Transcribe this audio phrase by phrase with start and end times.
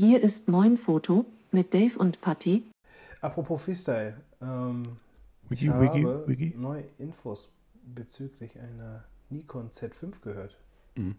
[0.00, 2.62] Hier ist Moin Foto mit Dave und Patty.
[3.20, 4.82] Apropos Freestyle, ähm,
[5.50, 6.54] Wiki, ich Wiki, habe Wiki.
[6.56, 7.52] neue Infos
[7.84, 10.56] bezüglich einer Nikon Z5 gehört.
[10.96, 11.16] Mhm.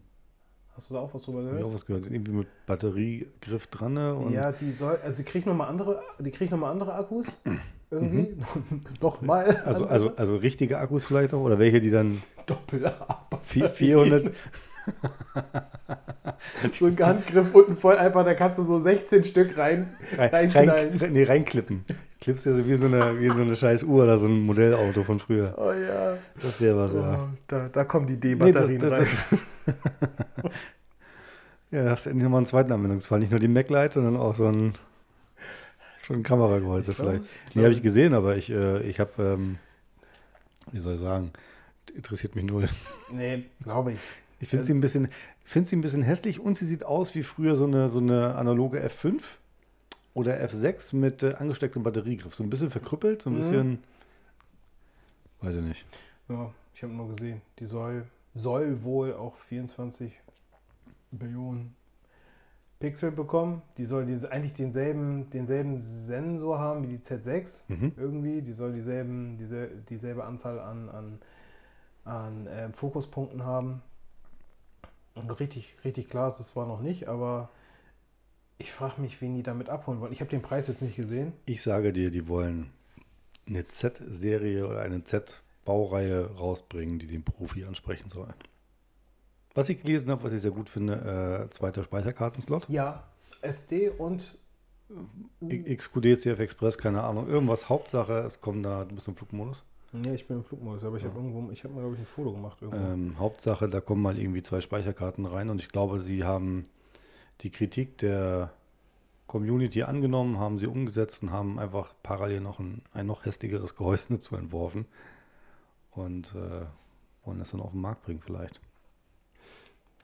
[0.76, 1.66] Hast du da auch was drüber Hab ich gehört?
[1.70, 2.06] auch was gehört.
[2.10, 3.94] Irgendwie mit Batteriegriff dran.
[3.94, 4.16] ne?
[4.16, 7.28] Und Ja, die soll, also die kriegt nochmal andere, die kriegt noch mal andere Akkus.
[7.92, 8.36] Irgendwie.
[9.00, 9.58] nochmal.
[9.64, 11.42] also, also, also richtige Akkus vielleicht auch?
[11.44, 12.92] Oder welche, die dann Doppel
[13.48, 14.32] vi- 400,
[16.74, 21.00] So ein Handgriff unten voll einfach, da kannst du so 16 Stück rein, rein, rein,
[21.12, 21.86] nee, reinklippen.
[22.20, 25.04] Klippst ja so wie so, eine, wie so eine scheiß Uhr oder so ein Modellauto
[25.04, 25.56] von früher.
[25.58, 26.18] Oh ja.
[26.42, 27.24] Das wäre was, ja.
[27.24, 29.40] Oh, da, da kommen die Nee, D-Batterien das- rein.
[31.72, 33.20] Ja, da hast du endlich nochmal einen zweiten Anwendungsfall.
[33.20, 34.74] Nicht nur die MacLight, sondern auch so ein,
[36.06, 37.24] so ein Kameragehäuse vielleicht.
[37.50, 39.58] ich Nee, habe ich gesehen, aber ich, äh, ich habe, ähm,
[40.74, 41.32] wie soll ich sagen,
[41.96, 42.68] interessiert mich null.
[43.10, 44.00] nee, glaube ich.
[44.42, 45.08] Ich finde sie ein bisschen,
[45.44, 48.36] finde sie ein bisschen hässlich und sie sieht aus wie früher so eine, so eine
[48.36, 49.22] analoge F5
[50.14, 52.34] oder F6 mit äh, angestecktem Batteriegriff.
[52.36, 53.38] So ein bisschen verkrüppelt, so ein Mhm.
[53.40, 53.84] bisschen,
[55.42, 55.86] weiß ich nicht.
[56.28, 60.12] Ja, ich habe nur gesehen, die soll, soll wohl auch 24
[61.12, 61.76] Billionen
[62.80, 63.62] Pixel bekommen.
[63.78, 67.92] Die soll die, eigentlich denselben, denselben Sensor haben wie die Z6 Mhm.
[67.96, 68.42] irgendwie.
[68.42, 71.20] Die soll dieselben, diese, dieselbe Anzahl an, an,
[72.06, 73.84] an ähm, Fokuspunkten haben.
[75.14, 77.50] Und richtig, richtig klar ist es zwar noch nicht, aber
[78.58, 80.14] ich frage mich, wen die damit abholen wollen.
[80.14, 81.34] Ich habe den Preis jetzt nicht gesehen.
[81.46, 82.72] Ich sage dir, die wollen
[83.48, 88.34] eine Z-Serie oder eine Z-Baureihe rausbringen, die den Profi ansprechen soll.
[89.54, 92.70] Was ich gelesen habe, was ich sehr gut finde, äh, zweiter Speicherkartenslot.
[92.70, 93.04] Ja,
[93.42, 94.38] SD und
[95.42, 97.70] XQD, CF Express, keine Ahnung, irgendwas.
[97.70, 99.66] Hauptsache, es kommt da, du bist im Flugmodus.
[99.94, 102.06] Ja, ich bin im Flugmodus, aber ich habe irgendwo, ich habe mal, glaube ich, ein
[102.06, 102.86] Foto gemacht irgendwo.
[102.86, 106.70] Ähm, Hauptsache, da kommen mal irgendwie zwei Speicherkarten rein und ich glaube, sie haben
[107.42, 108.54] die Kritik der
[109.28, 114.08] Community angenommen, haben sie umgesetzt und haben einfach parallel noch ein, ein noch hässlicheres Gehäuse
[114.10, 114.86] dazu entworfen
[115.92, 116.66] und äh,
[117.26, 118.62] wollen das dann auf den Markt bringen vielleicht.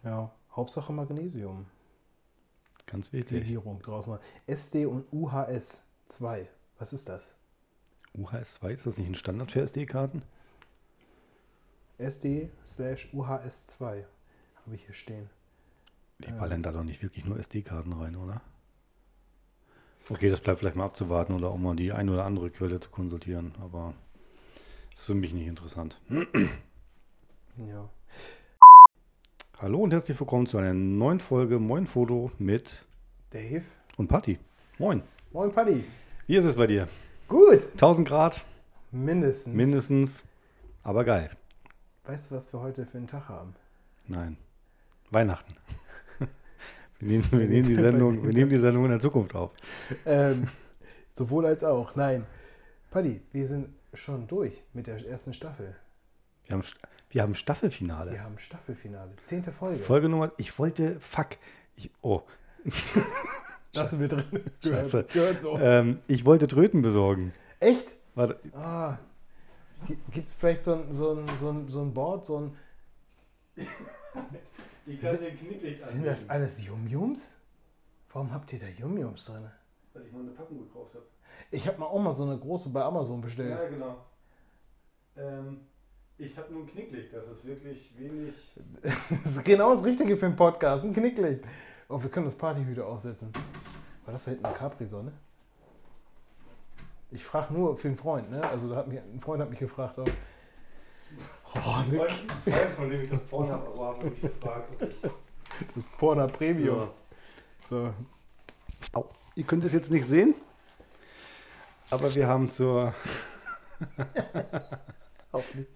[0.03, 1.65] Ja, Hauptsache Magnesium.
[2.87, 3.39] Ganz wichtig.
[3.39, 4.17] Legierung draußen.
[4.47, 6.49] SD und UHS 2.
[6.79, 7.36] Was ist das?
[8.17, 10.23] UHS 2, ist das nicht ein Standard für SD-Karten?
[11.99, 14.05] SD slash UHS 2
[14.65, 15.29] habe ich hier stehen.
[16.19, 18.41] Die ballern da doch nicht wirklich nur SD-Karten rein, oder?
[20.09, 22.89] Okay, das bleibt vielleicht mal abzuwarten oder auch mal die ein oder andere Quelle zu
[22.89, 23.93] konsultieren, aber
[24.93, 26.01] ist für mich nicht interessant.
[27.67, 27.89] Ja.
[29.57, 32.85] Hallo und herzlich willkommen zu einer neuen Folge Moin Foto mit
[33.31, 33.63] Dave.
[33.97, 34.37] und Patti.
[34.77, 35.01] Moin.
[35.31, 35.83] Moin Paddy.
[36.27, 36.87] Wie ist es bei dir?
[37.27, 37.61] Gut.
[37.73, 38.41] 1000 Grad
[38.91, 39.53] Mindestens.
[39.53, 40.23] mindestens,
[40.83, 41.29] aber geil.
[42.05, 43.53] Weißt du, was wir heute für einen Tag haben?
[44.07, 44.37] Nein.
[45.11, 45.55] Weihnachten.
[46.99, 49.51] Wir nehmen, wir, nehmen die Sendung, wir nehmen die Sendung in der Zukunft auf.
[50.03, 50.47] Ähm,
[51.11, 51.95] sowohl als auch.
[51.95, 52.25] Nein.
[52.89, 55.75] Paddy, wir sind schon durch mit der ersten Staffel.
[56.45, 56.63] Wir haben,
[57.11, 58.13] wir haben Staffelfinale.
[58.13, 59.11] Wir haben Staffelfinale.
[59.23, 59.83] Zehnte Folge.
[59.83, 61.37] Folge Nummer, ich wollte, fuck,
[61.75, 62.23] ich, oh,
[63.77, 64.23] Lassen wir drin.
[64.63, 65.05] Scheiße.
[65.13, 65.57] Gehört, so.
[65.59, 67.33] ähm, ich wollte Tröten besorgen.
[67.59, 67.95] Echt?
[68.15, 68.97] Warte, Ah.
[70.11, 72.57] Gibt es vielleicht so ein, so, ein, so, ein, so ein Board, so ein.
[74.87, 77.31] ich kann den Knicklicht Sind das alles Yum-Yums?
[78.11, 79.43] Warum habt ihr da Yum-Yums drin?
[79.93, 81.05] Weil ich mal eine Packung gekauft habe.
[81.51, 83.55] Ich habe mal auch mal so eine große bei Amazon bestellt.
[83.69, 83.97] genau.
[85.15, 85.59] Ähm,
[86.17, 88.33] ich habe nur ein Knicklicht, das ist wirklich wenig.
[88.81, 90.85] Das ist genau das Richtige für einen Podcast.
[90.85, 91.43] Ein Knicklicht.
[91.89, 93.31] Oh, wir können das Partyhüte aufsetzen.
[94.07, 95.11] War das da hinten eine Capri-Sonne?
[97.11, 98.41] Ich frage nur für einen Freund, ne?
[98.41, 99.99] Also da hat mich, ein Freund hat mich gefragt.
[99.99, 100.09] Ob,
[101.55, 102.07] oh, ne,
[102.77, 104.81] von dem ich das vorne habe, mich gefragt.
[105.75, 106.77] das Porna Premium.
[106.77, 106.93] Ja.
[107.69, 107.93] So.
[108.93, 109.09] Au.
[109.35, 110.35] Ihr könnt es jetzt nicht sehen,
[111.89, 112.95] aber wir haben zur.
[115.33, 115.67] Hoffentlich,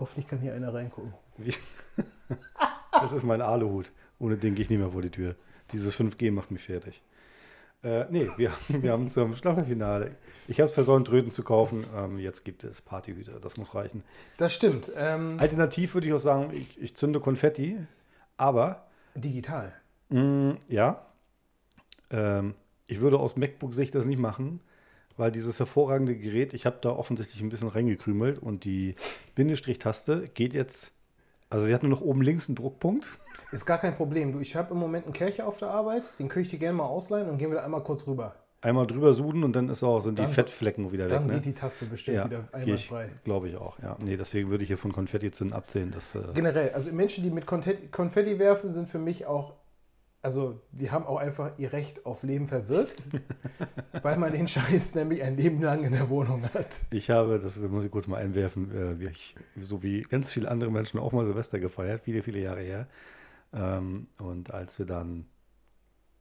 [0.00, 1.12] hoffentlich kann hier einer reingucken.
[2.90, 3.92] Das ist mein Aluhut.
[4.18, 5.36] Ohne den gehe ich nicht mehr vor die Tür.
[5.70, 7.02] Dieses 5G macht mich fertig.
[7.82, 10.16] Äh, nee, wir, wir haben zum Staffelfinale.
[10.48, 11.84] Ich habe es versäumt, Tröten zu kaufen.
[11.94, 13.38] Ähm, jetzt gibt es Partyhüter.
[13.40, 14.02] Das muss reichen.
[14.36, 14.90] Das stimmt.
[14.96, 17.78] Ähm, Alternativ würde ich auch sagen, ich, ich zünde Konfetti.
[18.36, 19.72] Aber, digital.
[20.10, 21.06] mh, ja,
[22.10, 22.54] ähm,
[22.86, 24.60] ich würde aus MacBook-Sicht das nicht machen,
[25.16, 28.94] weil dieses hervorragende Gerät, ich habe da offensichtlich ein bisschen reingekrümelt und die
[29.34, 30.92] Bindestrich-Taste geht jetzt,
[31.50, 33.18] also sie hat nur noch oben links einen Druckpunkt.
[33.52, 34.32] Ist gar kein Problem.
[34.32, 36.02] Du, ich habe im Moment einen Kercher auf der Arbeit.
[36.18, 38.34] Den könnte ich dir gerne mal ausleihen und gehen wir da einmal kurz rüber.
[38.60, 41.28] Einmal drüber suden und dann ist auch, sind die Dann- Fettflecken wieder Dann weg.
[41.28, 41.34] Ne?
[41.34, 43.10] geht die Taste bestimmt ja, wieder gehe ich, einwandfrei.
[43.22, 43.78] glaube ich auch.
[43.80, 45.92] Ja, nee, deswegen würde ich hier von Konfetti zünden absehen.
[45.92, 49.54] Das, äh, Generell, also Menschen, die mit Konfetti, Konfetti werfen, sind für mich auch
[50.20, 53.04] also die haben auch einfach ihr Recht auf Leben verwirkt,
[54.02, 56.66] weil man den Scheiß nämlich ein Leben lang in der Wohnung hat.
[56.90, 60.70] Ich habe, das muss ich kurz mal einwerfen, äh, ich, so wie ganz viele andere
[60.70, 62.88] Menschen auch mal Silvester gefeiert, viele, viele Jahre her.
[63.52, 65.26] Ähm, und als wir dann,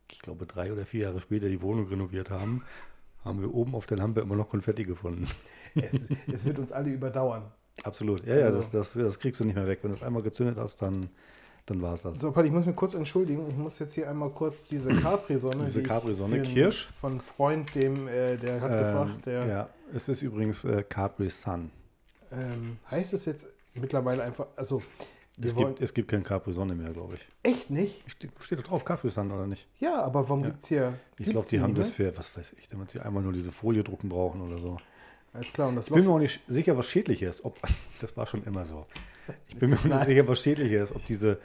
[0.09, 2.63] ich glaube, drei oder vier Jahre später die Wohnung renoviert haben,
[3.25, 5.27] haben wir oben auf der Lampe immer noch Konfetti gefunden.
[5.75, 7.51] Es, es wird uns alle überdauern.
[7.83, 8.25] Absolut.
[8.25, 9.79] Ja, ja, Also- das, das, das kriegst du nicht mehr weg.
[9.81, 11.09] Wenn du es einmal gezündet hast, dann,
[11.65, 12.19] dann war es das.
[12.19, 13.47] So, Paul, ich muss mich kurz entschuldigen.
[13.49, 15.65] Ich muss jetzt hier einmal kurz diese Capri-Sonne.
[15.65, 16.87] Diese die Capri-Sonne, Kirsch.
[16.87, 21.29] Von Freund, dem, äh, der hat Ähm, gefragt, der ja, es ist übrigens äh, Capri
[21.29, 21.69] Sun.
[22.31, 24.81] ähm, heißt es jetzt mittlerweile einfach, also
[25.39, 27.27] Es gibt, es gibt kein Capri Sonne mehr, glaube ich.
[27.43, 28.09] echt nicht.
[28.09, 29.67] Steht, steht da drauf Capri Sun oder nicht?
[29.79, 30.49] Ja, aber warum Ja.
[30.49, 30.97] gibt es hier.
[31.19, 33.83] Ich glaube, die haben das für, was weiß ich, damit sie einmal nur diese Folie
[33.83, 34.77] drucken brauchen oder so.
[35.33, 37.45] Alles klar, und das Ich bin mir auch nicht sicher, was schädlich ist.
[37.45, 37.59] Ob,
[37.99, 38.87] das war schon immer so.
[39.47, 40.95] Ich bin mir auch nicht sicher, was schädlich ist.
[40.95, 41.39] Ob diese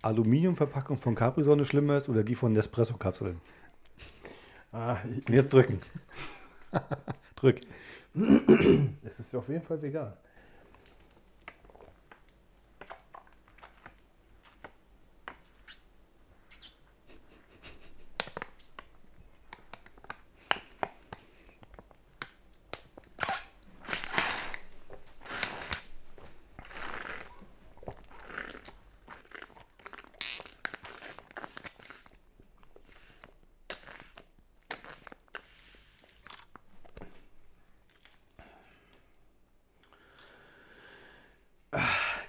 [0.00, 3.38] Aluminiumverpackung von Capri-Sonne schlimmer ist oder die von Nespresso-Kapseln.
[4.72, 4.96] Ah,
[5.28, 5.80] jetzt drücken.
[7.36, 7.60] Drück.
[9.04, 10.14] es ist auf jeden Fall vegan.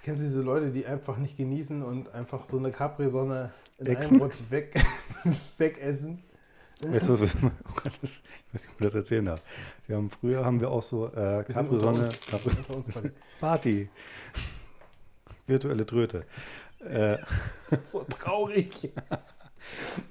[0.03, 4.15] Kennst du diese Leute, die einfach nicht genießen und einfach so eine Capri-Sonne in Exen?
[4.15, 4.73] einem Rutsch weg,
[5.57, 6.23] wegessen?
[6.81, 9.41] Weißt du, was, oh Gott, das, ich weiß nicht, ob ich das erzählen darf.
[9.87, 13.11] Wir haben früher haben wir auch so äh, Wir Capri-Sonne, beide.
[13.39, 13.89] Party.
[15.47, 16.25] Virtuelle Tröte.
[16.79, 17.17] Äh,
[17.81, 18.91] so traurig.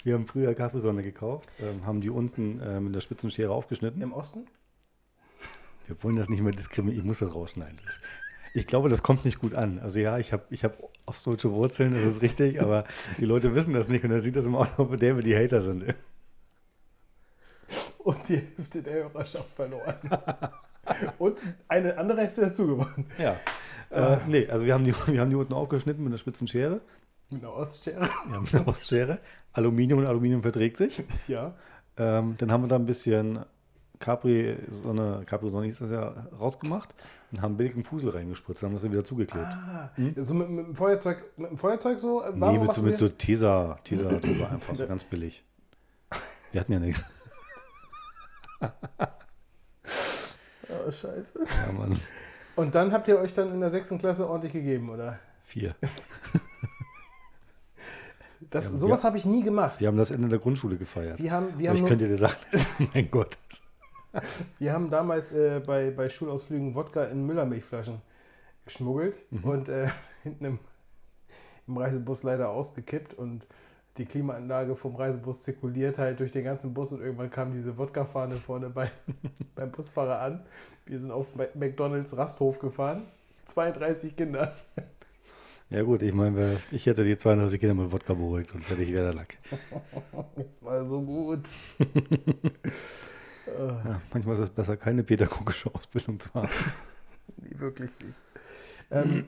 [0.03, 4.01] wir haben früher Capri-Sonne gekauft, ähm, haben die unten äh, mit der Spitzenschere aufgeschnitten.
[4.01, 4.47] Im Osten?
[5.87, 7.01] Wir wollen das nicht mehr diskriminieren.
[7.01, 7.79] Ich muss das rausschneiden.
[8.57, 9.81] Ich glaube, das kommt nicht gut an.
[9.81, 12.85] Also ja, ich habe ich hab ostdeutsche Wurzeln, das ist richtig, aber
[13.19, 15.37] die Leute wissen das nicht und dann sieht das immer aus, als ob der die
[15.37, 15.85] Hater sind.
[17.99, 19.95] Und die Hälfte der Hörerschaft verloren.
[21.19, 23.07] und eine andere Hälfte dazu gewonnen.
[23.19, 23.37] Ja.
[23.91, 26.81] Äh, nee, also wir haben, die, wir haben die unten aufgeschnitten mit einer spitzen Schere.
[27.31, 28.09] Mit einer Ostschere.
[28.27, 29.19] Wir haben eine Ostschere.
[29.53, 31.03] Aluminium und Aluminium verträgt sich.
[31.27, 31.55] Ja.
[31.97, 33.45] Ähm, dann haben wir da ein bisschen
[34.05, 36.95] Capri, so eine Capri Sonne hieß das ja, rausgemacht
[37.33, 39.47] und haben billigen Fusel reingespritzt, haben das dann wieder zugeklebt.
[39.47, 42.23] Ah, so mit, mit dem Feuerzeug, mit dem Feuerzeug so?
[42.23, 45.43] äh, nee, mit so, mit so Tesa, Tesa drüber einfach, so ganz billig.
[46.53, 47.05] Wir hatten ja nichts.
[50.87, 51.39] Oh, scheiße.
[51.39, 52.01] Ja, Mann.
[52.57, 55.19] Und dann habt ihr euch dann in der sechsten Klasse ordentlich gegeben, oder?
[55.45, 55.75] Vier.
[58.51, 59.81] Das, Ja, sowas habe ich nie gemacht.
[59.81, 61.19] Wir haben das Ende der Grundschule gefeiert.
[61.19, 62.37] Wir haben, wir haben, ich nur, könnte dir sagen,
[62.95, 63.37] mein Gott.
[64.59, 68.01] wir haben damals äh, bei, bei Schulausflügen Wodka in Müllermilchflaschen
[68.65, 69.45] geschmuggelt Mhm.
[69.45, 69.89] und äh,
[70.23, 70.59] hinten im,
[71.67, 73.47] im Reisebus leider ausgekippt und
[73.97, 78.37] die Klimaanlage vom Reisebus zirkuliert halt durch den ganzen Bus und irgendwann kam diese Wodka-Fahne
[78.37, 78.91] vorne bei,
[79.55, 80.45] beim Busfahrer an.
[80.87, 83.07] Wir sind auf McDonalds Rasthof gefahren.
[83.47, 84.55] 32 Kinder.
[85.71, 89.05] Ja gut, ich meine, ich hätte die 32 Kinder mit Wodka beruhigt und fertig wäre
[89.05, 89.39] der Lack.
[90.37, 91.43] Das war so gut.
[93.47, 96.49] Ja, manchmal ist es besser, keine pädagogische Ausbildung zu haben.
[97.39, 98.15] Nee, wirklich nicht.
[98.91, 99.25] Ähm,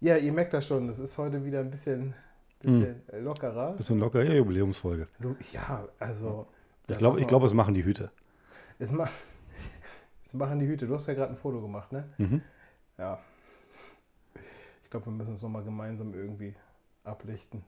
[0.00, 2.14] ja, ihr merkt das schon, das ist heute wieder ein bisschen,
[2.60, 3.72] bisschen lockerer.
[3.74, 5.08] Bisschen locker, ja, Jubiläumsfolge.
[5.20, 6.48] Du, ja, also.
[6.88, 8.10] Ich glaube, ich glaube, es machen die Hüte.
[8.78, 9.06] es, ma
[10.24, 10.86] es machen die Hüte.
[10.86, 12.08] Du hast ja gerade ein Foto gemacht, ne?
[12.16, 12.40] Mhm.
[12.96, 13.18] Ja.
[14.82, 16.54] Ich glaube, wir müssen es nochmal gemeinsam irgendwie
[17.04, 17.62] ablichten.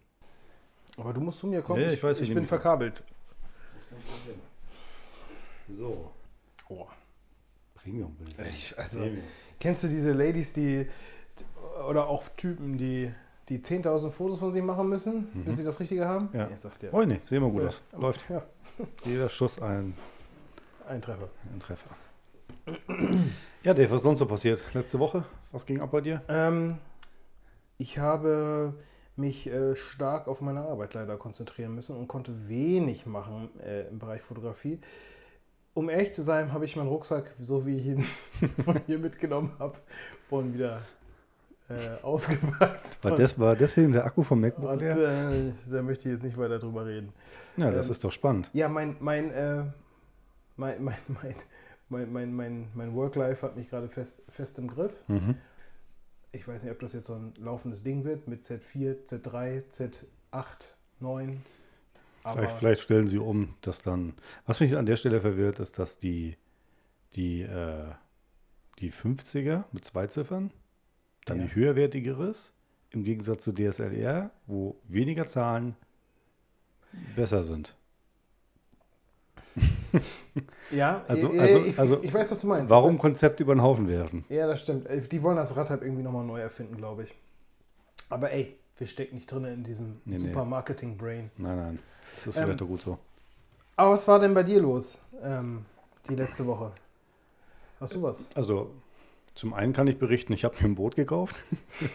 [0.96, 1.82] Aber du musst zu mir kommen.
[1.82, 3.02] Ja, ich weiß, ich ich bin verkabelt.
[5.68, 6.10] So.
[6.68, 6.86] Oh.
[7.74, 8.50] Premium, würde ich sagen.
[8.50, 9.22] Ich, also, Premium.
[9.60, 10.88] kennst du diese Ladies, die
[11.88, 13.12] oder auch Typen, die,
[13.48, 15.44] die 10.000 Fotos von sich machen müssen, Mhm.
[15.44, 16.28] bis sie das Richtige haben?
[16.32, 16.48] Ja.
[16.48, 16.92] Ich sag dir.
[16.92, 17.68] Oh, nee, sehen wir gut Ja.
[17.68, 17.82] aus.
[17.92, 18.28] Läuft.
[18.30, 18.42] Ja,
[19.04, 19.94] Jeder Schuss ein,
[20.88, 21.28] ein Treffer.
[21.52, 21.90] ein Treffer.
[23.62, 24.62] Ja, Dave, was ist sonst so passiert?
[24.74, 25.24] Letzte Woche?
[25.52, 26.22] Was ging ab bei dir?
[26.28, 26.78] Ähm,
[27.78, 28.74] ich habe
[29.16, 33.98] mich äh, stark auf meine Arbeit leider konzentrieren müssen und konnte wenig machen äh, im
[33.98, 34.80] Bereich Fotografie.
[35.74, 38.02] Um ehrlich zu sein, habe ich meinen Rucksack, so wie ich ihn
[38.64, 39.76] von hier mitgenommen habe,
[40.28, 40.82] vorhin wieder
[41.68, 43.02] äh, ausgepackt.
[43.02, 44.96] War, das, war deswegen der Akku vom MacBook und leer?
[44.96, 47.12] äh, da möchte ich jetzt nicht weiter drüber reden.
[47.56, 48.50] Ja, das ähm, ist doch spannend.
[48.52, 49.64] Ja, mein, mein, äh,
[50.56, 51.34] mein, mein, mein,
[51.88, 55.02] mein, mein, mein, mein Work-Life hat mich gerade fest, fest im Griff.
[55.08, 55.36] Mhm.
[56.32, 60.68] Ich weiß nicht, ob das jetzt so ein laufendes Ding wird mit Z4, Z3, Z8,
[61.00, 61.42] 9.
[62.32, 64.14] Vielleicht, vielleicht stellen sie um, dass dann.
[64.46, 66.36] Was mich an der Stelle verwirrt, ist, dass die,
[67.16, 67.84] die, äh,
[68.78, 70.50] die 50er mit zwei Ziffern
[71.26, 71.44] dann Ja.
[71.46, 72.52] die höherwertigere ist,
[72.90, 75.76] im Gegensatz zu DSLR, wo weniger Zahlen
[77.16, 77.74] besser sind.
[80.70, 82.70] ja, Also- äh, also- ich, also- ich, weiß, was du meinst.
[82.70, 84.24] Warum Konzept über den Haufen werfen?
[84.28, 84.86] ja, das stimmt.
[84.86, 87.14] Äh, Die wollen das Rad halt irgendwie nochmal neu erfinden, glaube ich.
[88.08, 90.16] Aber ey, wir stecken nicht drin in diesem Nee, nee.
[90.16, 91.30] super Marketing-Brain.
[91.36, 91.78] Nein, nein.
[92.02, 92.98] Das ist Ähm, vielleicht doch gut so.
[93.76, 95.64] Aber was war denn bei dir los ähm,
[96.08, 96.72] die letzte Woche?
[97.80, 98.28] Hast du was?
[98.34, 98.70] Also,
[99.34, 101.42] zum einen kann ich berichten, ich habe mir ein Boot gekauft.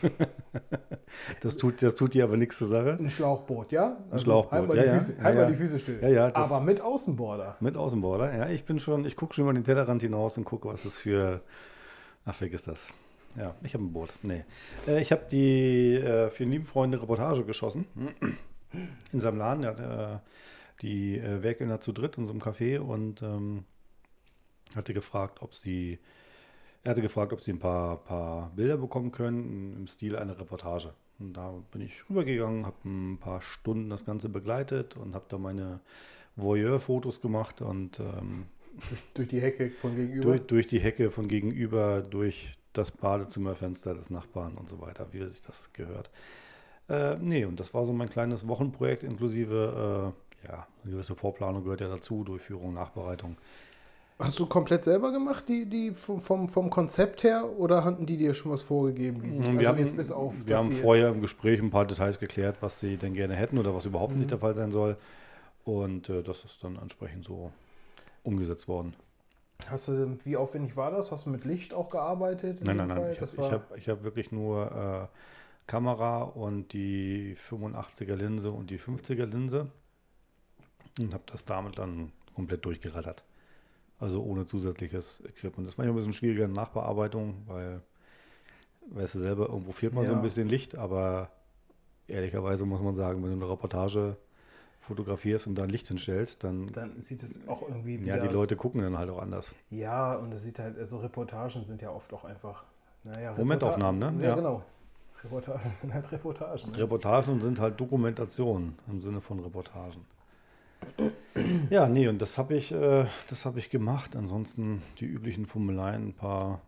[1.41, 2.98] das, tut, das tut dir aber nichts zur Sache.
[3.00, 3.98] Ein Schlauchboot, ja?
[4.12, 4.89] Also Schlauchboot, Halt mal, ja, die.
[5.00, 5.45] Füße, Ja, mal ja.
[5.45, 6.00] die Füße still.
[6.01, 7.55] Ja, ja, Aber mit Außenborder.
[7.62, 8.50] Mit Außenborder, ja.
[8.50, 11.41] Ich bin schon, ich gucke schon über den Tellerrand hinaus und gucke, was es für.
[12.25, 12.79] Ach, vergiss das.
[13.36, 14.13] Ja, ich habe ein Boot.
[14.24, 14.43] Nee.
[14.88, 17.86] Äh, ich habe die äh, vielen lieben Freunde Reportage geschossen.
[19.12, 19.62] In seinem Laden.
[19.62, 20.19] Der hat, äh,
[20.81, 23.65] die äh, werkeln da zu dritt in so einem Café und ähm,
[24.75, 26.00] hatte gefragt, ob sie.
[26.83, 30.93] Er hatte gefragt, ob sie ein paar, paar Bilder bekommen können im Stil einer Reportage.
[31.19, 35.38] Und da bin ich rübergegangen, habe ein paar Stunden das Ganze begleitet und habe da
[35.38, 35.81] meine
[36.38, 38.45] Voyeur-Fotos gemacht und ähm,
[38.89, 40.24] Durch, durch die Hecke von gegenüber.
[40.24, 45.25] durch, durch die Hecke von gegenüber, durch das Badezimmerfenster des Nachbarn und so weiter, wie
[45.25, 46.09] sich das gehört.
[46.88, 51.63] Äh, nee, und das war so mein kleines Wochenprojekt inklusive, äh, ja, eine gewisse Vorplanung
[51.63, 53.38] gehört ja dazu, Durchführung, Nachbereitung.
[54.17, 58.33] Hast du komplett selber gemacht, die, die vom, vom, Konzept her, oder hatten die dir
[58.33, 59.23] schon was vorgegeben?
[59.23, 61.85] Wie sie, wir also haben, jetzt bis auf, wir haben vorher im Gespräch ein paar
[61.85, 64.19] Details geklärt, was sie denn gerne hätten oder was überhaupt Mhm.
[64.19, 64.97] nicht der Fall sein soll.
[65.63, 67.51] Und äh, das ist dann entsprechend so
[68.23, 68.93] umgesetzt worden.
[69.68, 71.12] Hast du, wie aufwendig war das?
[71.12, 72.60] Hast du mit Licht auch gearbeitet?
[72.62, 72.98] in Nein, dem nein, nein.
[73.04, 73.12] Fall?
[73.12, 75.18] Ich habe hab, hab wirklich nur äh,
[75.68, 79.72] Kamera und die 85er Linse und die 50er Linse
[81.00, 83.24] und habe das damit dann komplett durchgerattert.
[84.00, 85.68] Also ohne zusätzliches Equipment.
[85.68, 87.82] Das ist manchmal ein bisschen schwieriger in Nachbearbeitung, weil,
[88.92, 90.18] weißt du selber, irgendwo fehlt mal so Ja.
[90.18, 91.32] ein bisschen Licht, aber
[92.08, 94.18] ehrlicherweise muss man sagen, wenn du eine Reportage
[94.89, 98.17] fotografierst und da ein Licht hinstellst, dann, dann sieht es auch irgendwie wieder.
[98.17, 99.53] ja, die Leute gucken dann halt auch anders.
[99.69, 102.65] Ja, und es sieht halt, so Reportagen sind ja oft auch einfach.
[103.03, 104.22] Naja, Momentaufnahmen, ne?
[104.24, 104.36] Ja, Ja.
[104.36, 104.63] genau.
[105.24, 106.72] Reportagen sind halt Reportagen.
[106.72, 106.77] Ne?
[106.79, 110.05] Reportagen sind halt Dokumentationen im Sinne von Reportagen.
[111.69, 114.15] Ja, nee, und das habe ich, äh, das habe ich gemacht.
[114.15, 116.62] Ansonsten die üblichen Formularen, ein paar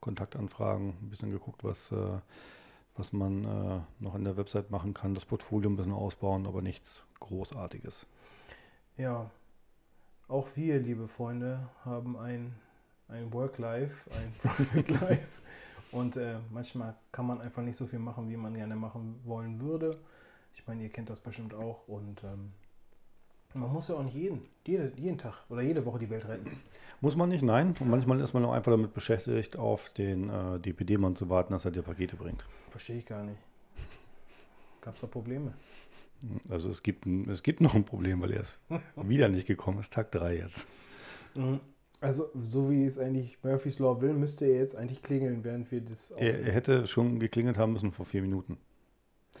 [0.00, 1.96] Kontaktanfragen, ein bisschen geguckt, was, äh,
[2.98, 6.62] was man äh, noch in der Website machen kann, das Portfolio ein bisschen ausbauen, aber
[6.62, 8.06] nichts Großartiges.
[8.96, 9.30] Ja,
[10.26, 12.54] auch wir, liebe Freunde, haben ein,
[13.08, 15.40] ein Work-Life, ein Private-Life.
[15.90, 19.60] Und äh, manchmal kann man einfach nicht so viel machen, wie man gerne machen wollen
[19.60, 19.98] würde.
[20.54, 21.88] Ich meine, ihr kennt das bestimmt auch.
[21.88, 22.52] Und ähm,
[23.54, 26.60] man muss ja auch nicht jeden, jede, jeden Tag oder jede Woche die Welt retten.
[27.00, 27.74] Muss man nicht, nein.
[27.78, 31.64] Und manchmal ist man auch einfach damit beschäftigt, auf den äh, DPD-Mann zu warten, dass
[31.64, 32.44] er dir Pakete bringt.
[32.70, 33.40] Verstehe ich gar nicht.
[34.80, 35.54] Gab es da Probleme?
[36.50, 38.60] Also es gibt, ein, es gibt noch ein Problem, weil er ist
[38.96, 39.92] wieder nicht gekommen ist.
[39.92, 40.68] Tag 3 jetzt.
[41.36, 41.60] Mhm.
[42.00, 45.80] Also, so wie es eigentlich Murphy's Law will, müsste er jetzt eigentlich klingeln, während wir
[45.80, 48.56] das Er, er hätte schon geklingelt haben müssen vor vier Minuten.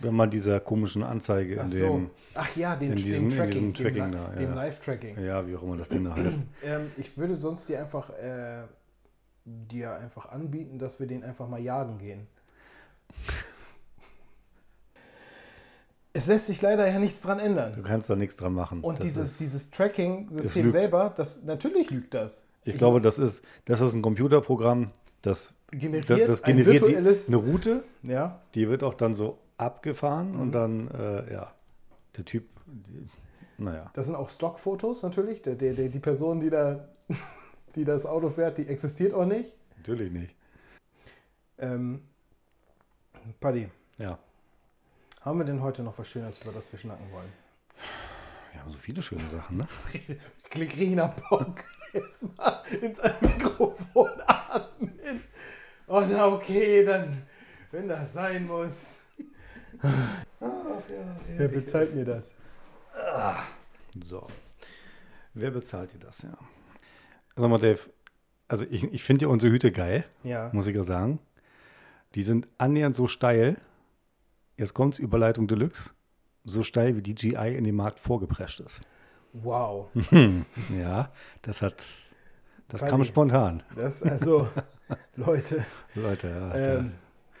[0.00, 1.84] Wenn man dieser komischen Anzeige in Ach so.
[1.86, 4.54] dem, Ach ja, den, in diesem- in Tracking, diesem Tracking dem, da, dem ja.
[4.54, 5.18] Live-Tracking.
[5.24, 6.38] ja, wie auch immer das Ding da heißt.
[6.64, 8.62] Ähm, ich würde sonst dir einfach äh,
[9.44, 12.26] dir einfach anbieten, dass wir den einfach mal jagen gehen.
[16.12, 17.82] Es lässt sich leider ja nichts dran Du ändern.
[17.84, 18.80] kannst da nichts dran machen.
[18.80, 22.48] Und Das dieses, ist, dieses es Tracking-System selber, das natürlich lügt das.
[22.64, 24.88] ich glaube, das ist, das ist ein Computerprogramm,
[25.22, 29.14] das, generiert, das, das ein generiert die, virtuelles, eine Route, ja, die wird auch dann
[29.14, 30.40] so abgefahren Mhm.
[30.40, 31.52] und dann, äh, ja,
[32.16, 33.08] der Typ, die,
[33.58, 35.42] naja, das sind auch Stockfotos natürlich.
[35.42, 36.88] Der, der, der, die Person, die da,
[37.74, 39.52] die das Auto fährt, die existiert auch nicht.
[39.76, 40.34] natürlich nicht.
[41.58, 42.02] Ähm,
[43.40, 44.18] Paddy, Ja,
[45.22, 47.32] haben wir denn heute noch was Schönes, über das wir schnacken wollen?
[48.52, 49.68] wir haben so viele schöne Sachen, ne?
[50.56, 51.62] Richtig nach Bock.
[51.92, 55.22] Jetzt mal ins Mikrofon atmen.
[55.86, 57.22] Oh, na okay, dann,
[57.70, 58.94] wenn das sein muss.
[61.36, 62.34] Wer bezahlt mir das?
[64.04, 64.26] So.
[65.34, 66.36] Wer bezahlt dir das, ja?
[67.36, 67.78] Sag mal, Dave,
[68.48, 70.50] also ich, ich finde ja unsere Hüte geil, Ja.
[70.52, 71.20] muss ich ja sagen.
[72.14, 73.56] Die sind annähernd so steil.
[74.56, 75.90] Jetzt kommt's, Überleitung Deluxe.
[76.44, 78.80] So steil, wie die GI in den Markt vorgeprescht ist.
[79.34, 79.88] Wow.
[80.76, 81.86] Ja, das hat,
[82.68, 82.90] das Buddy.
[82.90, 83.62] kam spontan.
[83.76, 84.48] Das, also,
[85.16, 86.54] Leute, Leute, ja.
[86.78, 86.92] ähm,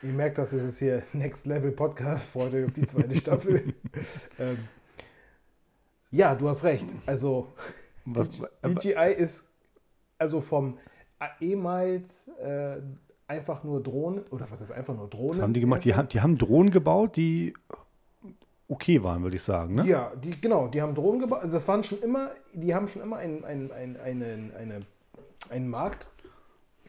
[0.02, 3.74] ihr merkt, das ist hier Next Level Podcast, Freunde, auf die zweite Staffel.
[4.38, 4.58] ähm,
[6.10, 6.94] Ja, du hast recht.
[7.06, 7.52] Also
[8.04, 9.52] Was, DJI ist
[10.18, 10.78] also vom
[11.40, 12.80] ehemals äh,
[13.26, 15.36] einfach nur Drohnen, oder was ist einfach nur Drohnen?
[15.36, 15.84] was haben die gemacht?
[15.84, 17.54] Die haben, die haben Drohnen gebaut, die
[18.68, 19.76] okay waren, würde ich sagen.
[19.76, 19.86] Ne?
[19.86, 21.40] Ja, die, genau, die haben Drohnen gebaut.
[21.42, 24.86] Also das waren schon immer, die haben schon immer einen, einen, einen, einen, eine,
[25.50, 26.08] einen Markt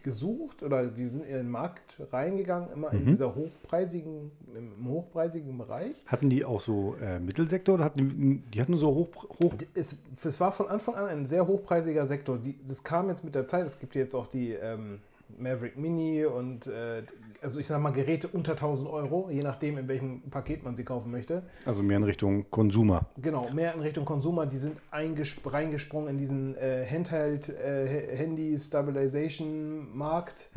[0.09, 6.03] gesucht oder die sind in den Markt reingegangen, immer in dieser hochpreisigen, im hochpreisigen Bereich.
[6.07, 9.09] Hatten die auch so äh, Mittelsektor oder hatten die, die hatten so hoch,
[9.43, 12.39] hoch Es, es war von Anfang an ein sehr hochpreisiger Sektor.
[12.39, 13.65] Die, das kam jetzt mit der Zeit.
[13.65, 14.99] Es gibt jetzt auch die ähm,
[15.37, 17.03] Maverick Mini und äh,
[17.41, 20.83] also ich sag mal Geräte unter 1000 Euro, je nachdem in welchem Paket man sie
[20.83, 21.43] kaufen möchte.
[21.65, 23.05] also mehr in Richtung Konsumer.
[23.17, 24.45] Genau, mehr in Richtung Konsumer.
[24.45, 30.49] Die sind eingesp reingesprungen in diesen äh, Handheld äh, Handy Stabilization Markt,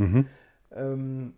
[0.75, 1.35] ähm,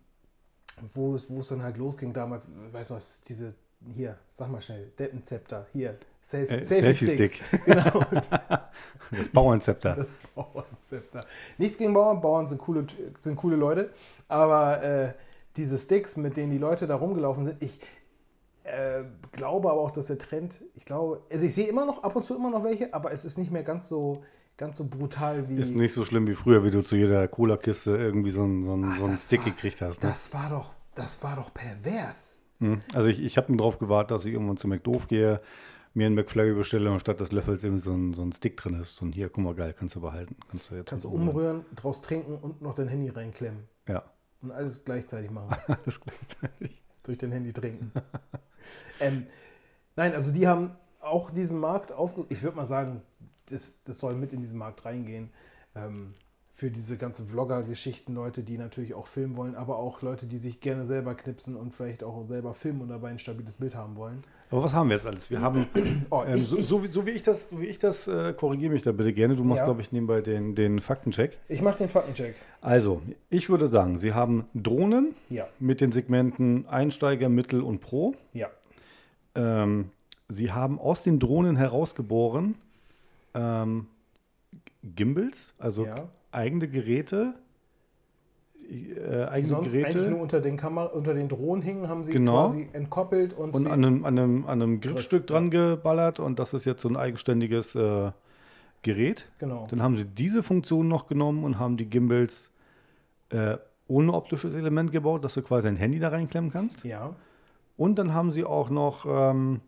[0.95, 2.49] wo es wo es dann halt losging damals.
[2.73, 3.55] Weißt du, was diese
[3.93, 6.65] hier, sag mal schnell, Deppenzepter, hier, Selfie, Äh.
[6.65, 7.43] Selfie-Stick.
[7.67, 8.01] Genau,
[9.11, 9.95] Das Bauernzepter.
[9.97, 11.25] das Bauernzepter.
[11.59, 12.87] Nichts gegen Bauern, Bauern sind coole,
[13.19, 13.91] sind coole Leute,
[14.29, 15.13] aber äh,
[15.57, 17.79] diese Sticks, mit denen die Leute da rumgelaufen sind, ich
[18.65, 22.17] äh, glaube aber auch, dass der Trend, ich glaube, also ich sehe immer noch, ab
[22.17, 24.23] und zu immer noch welche, aber es ist nicht mehr ganz so,
[24.57, 25.57] ganz so brutal wie.
[25.59, 28.73] Ist nicht so schlimm wie früher, wie du zu jeder Cola-Kiste irgendwie so einen, so
[28.73, 30.03] einen, so einen Stick war- gekriegt hast.
[30.03, 30.09] Ne?
[30.09, 32.39] Das war doch, das war doch pervers.
[32.61, 32.81] Mhm.
[32.95, 35.41] Also ich, ich habe nur drauf gewartet, dass ich irgendwann zu McDoof gehe,
[35.95, 38.75] mir einen McFlurry bestelle und statt des Löffels eben so ein, so ein Stick drin
[38.81, 38.97] ist.
[38.97, 40.37] So ein hier, guck mal, geil, kannst du behalten.
[40.51, 41.29] Kannst du jetzt Kannst du umrühren.
[41.61, 43.69] umrühren, draus trinken und noch dein Handy reinklemmen.
[43.89, 44.05] Ja,
[44.43, 45.57] Und alles gleichzeitig machen.
[45.85, 46.83] alles gleichzeitig.
[47.03, 47.93] durch dein Handy trinken.
[49.01, 49.27] ähm,
[49.97, 52.25] nein, also die haben auch diesen Markt aufge...
[52.29, 53.03] Ich würde mal sagen,
[53.47, 55.31] das, das soll mit in diesen Markt reingehen.
[55.75, 56.15] Ähm,
[56.57, 60.61] für diese ganzen Vlogger-Geschichten, Leute, die natürlich auch filmen wollen, aber auch Leute, die sich
[60.61, 64.23] gerne selber knipsen und vielleicht auch selber filmen und dabei ein stabiles Bild haben wollen.
[64.53, 65.29] Aber was haben wir jetzt alles?
[65.31, 65.67] Wir haben,
[66.11, 68.07] Oh, ähm, ich, so, ich, so, wie, so wie ich das, so wie ich das
[68.07, 69.35] äh, korrigiere mich da bitte gerne.
[69.35, 69.65] Du machst, Ja.
[69.65, 71.39] glaube ich, nebenbei den, den Faktencheck.
[71.49, 72.37] ich mache den Faktencheck.
[72.61, 78.15] Also, ich würde sagen, Sie haben Drohnen Ja, mit den Segmenten Einsteiger, Mittel und Pro.
[78.33, 78.47] ja.
[79.35, 79.91] Ähm,
[80.29, 82.55] Sie haben aus den Drohnen herausgeboren
[83.35, 83.89] ähm,
[84.83, 86.09] Gimbals, also Ja.
[86.35, 87.35] Eigene Geräte.
[88.63, 92.03] Äh, Die eigene sonst eigentlich nur Geräte unter den, Kamera, unter den Drohnen hingen, haben
[92.03, 92.45] sie Genau.
[92.47, 96.55] quasi entkoppelt und, und an einem, an einem, an einem Griffstück dran geballert und das
[96.55, 98.11] ist jetzt so ein eigenständiges äh,
[98.83, 99.27] Gerät.
[99.39, 99.67] genau.
[99.71, 102.51] Dann haben sie diese Funktion noch genommen und haben die Gimbals
[103.31, 103.57] äh,
[103.89, 106.85] ohne optisches Element gebaut, dass du quasi ein Handy da reinklemmen kannst.
[106.85, 107.15] Ja.
[107.77, 109.61] Und dann haben sie auch noch, ähm,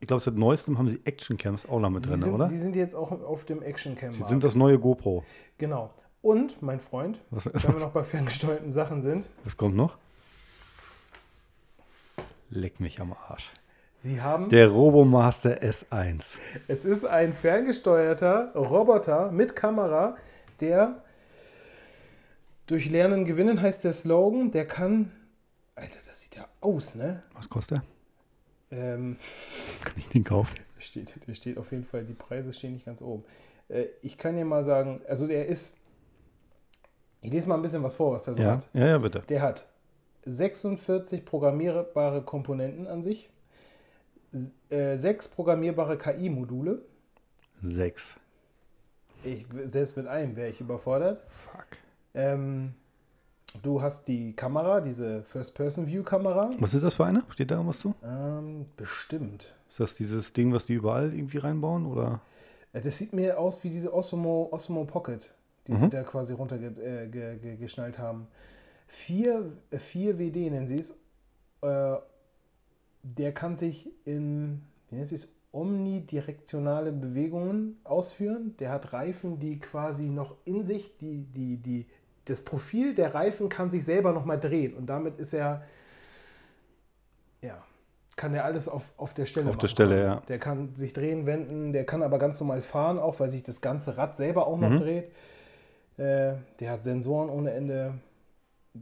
[0.00, 2.46] ich glaube, seit neuestem haben sie Actioncams auch noch mit Sie drin, sind, oder?
[2.46, 4.12] sie sind jetzt auch auf dem Action Cam.
[4.12, 5.22] Sie sind das neue GoPro.
[5.58, 5.90] Genau.
[6.22, 9.98] Und, mein Freund, Was, wenn wir noch bei ferngesteuerten Sachen sind, was kommt noch?
[12.50, 13.50] Leck mich am Arsch.
[13.98, 16.22] sie haben, Der Robomaster S1.
[16.68, 20.16] es ist ein ferngesteuerter Roboter mit Kamera,
[20.60, 21.02] der
[22.66, 25.10] durch Lernen gewinnen heißt der Slogan, der kann,
[25.74, 27.22] Alter, das sieht ja aus, ne?
[27.34, 27.80] Was kostet
[28.70, 28.94] der?
[28.94, 29.16] Ähm,
[29.84, 30.56] Kann ich den kaufen?
[30.78, 33.24] steht, der steht auf jeden Fall, die Preise stehen nicht ganz oben.
[33.68, 35.76] Äh, ich kann dir mal sagen, also der ist,
[37.22, 38.68] ich lese mal ein bisschen was vor, was der so Ja, hat.
[38.74, 39.20] ja, ja, bitte.
[39.28, 39.66] Der hat
[40.26, 43.30] 46 programmierbare Komponenten an sich,
[44.70, 46.82] äh, sechs programmierbare KI-Module.
[47.62, 48.16] Sechs.
[49.24, 51.22] Ich, selbst mit einem wäre ich überfordert.
[51.52, 51.66] Fuck.
[52.14, 52.74] Ähm,
[53.62, 56.50] du hast die Kamera, diese First-Person-View-Kamera.
[56.58, 57.22] Was ist das für eine?
[57.28, 57.94] Steht da irgendwas zu?
[58.04, 59.54] Ähm, bestimmt.
[59.70, 61.86] Ist das dieses Ding, was die überall irgendwie reinbauen?
[61.86, 62.20] Oder?
[62.72, 65.30] Äh, Das sieht mir aus wie diese Osmo, Osmo Pocket,
[65.66, 68.26] die sie da quasi runtergeschnallt äh, haben.
[68.88, 70.90] 4, 4 WD nennen sie es.
[71.62, 71.96] Äh,
[73.04, 78.54] der kann sich in, wie nennt sie es, omnidirektionale Bewegungen ausführen.
[78.58, 81.86] Der hat Reifen, die quasi noch in sich, die, die, die,
[82.24, 84.74] das Profil der Reifen kann sich selber nochmal drehen.
[84.74, 85.62] Und damit ist er,
[87.42, 87.62] ja,
[88.16, 90.22] kann er alles auf, auf der Stelle Auf der Stelle, ja.
[90.28, 93.60] Der kann sich drehen, wenden, der kann aber ganz normal fahren, auch weil sich das
[93.60, 94.78] ganze Rad selber auch noch Mhm.
[94.78, 95.12] dreht.
[95.96, 97.98] Äh, der hat Sensoren ohne Ende.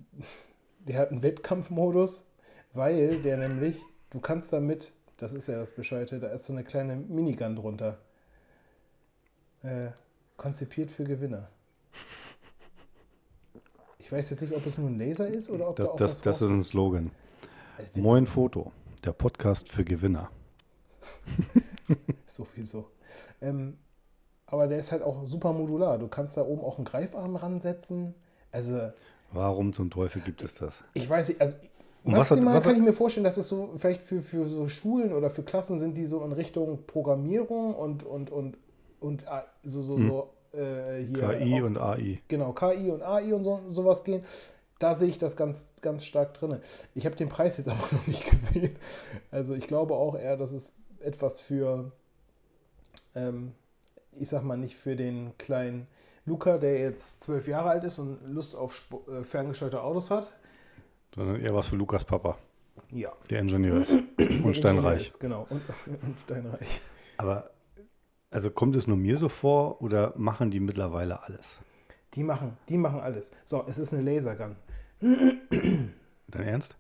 [0.86, 2.24] Der hat einen Wettkampfmodus,
[2.72, 6.64] weil der nämlich, du kannst damit, das ist ja das Bescheute, da ist so eine
[6.64, 7.98] kleine Minigun drunter.
[9.62, 9.88] Äh,
[10.38, 11.50] konzipiert für Gewinner.
[13.98, 15.96] Ich weiß jetzt nicht, ob es nur ein Laser ist oder ob Das, da auch
[15.98, 17.10] das, was das ist ein Slogan.
[17.78, 17.96] rauskommt.
[18.02, 18.72] Moin Foto,
[19.04, 20.30] der Podcast für Gewinner.
[22.26, 22.90] So viel so.
[23.42, 23.76] Ähm,
[24.50, 25.98] aber der ist halt auch super modular.
[25.98, 28.14] Du kannst da oben auch einen Greifarm ransetzen.
[28.52, 28.90] Also,
[29.32, 30.82] Warum zum Teufel gibt es das?
[30.94, 31.56] ich weiß nicht, also
[32.02, 34.20] Und was hat- Maximal was hat- kann ich mir vorstellen, dass es so vielleicht für,
[34.20, 38.56] für so Schulen oder für Klassen sind, die so in Richtung Programmierung und, und, und,
[38.98, 39.26] und äh,
[39.62, 42.20] so, so, so äh, hier KI auch- und AI.
[42.26, 44.24] genau, KI und AI und so, sowas gehen.
[44.80, 46.56] Da sehe ich das ganz, ganz stark drin.
[46.94, 48.74] Ich habe den Preis jetzt aber noch nicht gesehen.
[49.30, 51.92] Also ich glaube auch eher, dass es etwas für,
[53.14, 53.52] ähm,
[54.12, 55.86] ich sag mal nicht für den kleinen
[56.26, 60.32] Luca, der jetzt zwölf Jahre alt ist und Lust auf Sp äh, ferngesteuerte Autos hat.
[61.14, 62.38] Sondern eher was für Lukas Papa,
[62.90, 63.12] Ja.
[63.30, 63.90] der Ingenieur ist.
[64.44, 65.02] Und steinreich.
[65.02, 65.62] Ist, genau, und,
[66.02, 66.80] und steinreich.
[67.16, 67.50] Aber,
[68.30, 71.58] also kommt es nur mir so vor oder machen die mittlerweile alles?
[72.14, 73.32] Die machen, die machen alles.
[73.44, 74.56] So, es ist eine Lasergun.
[75.00, 76.76] Dein Ernst?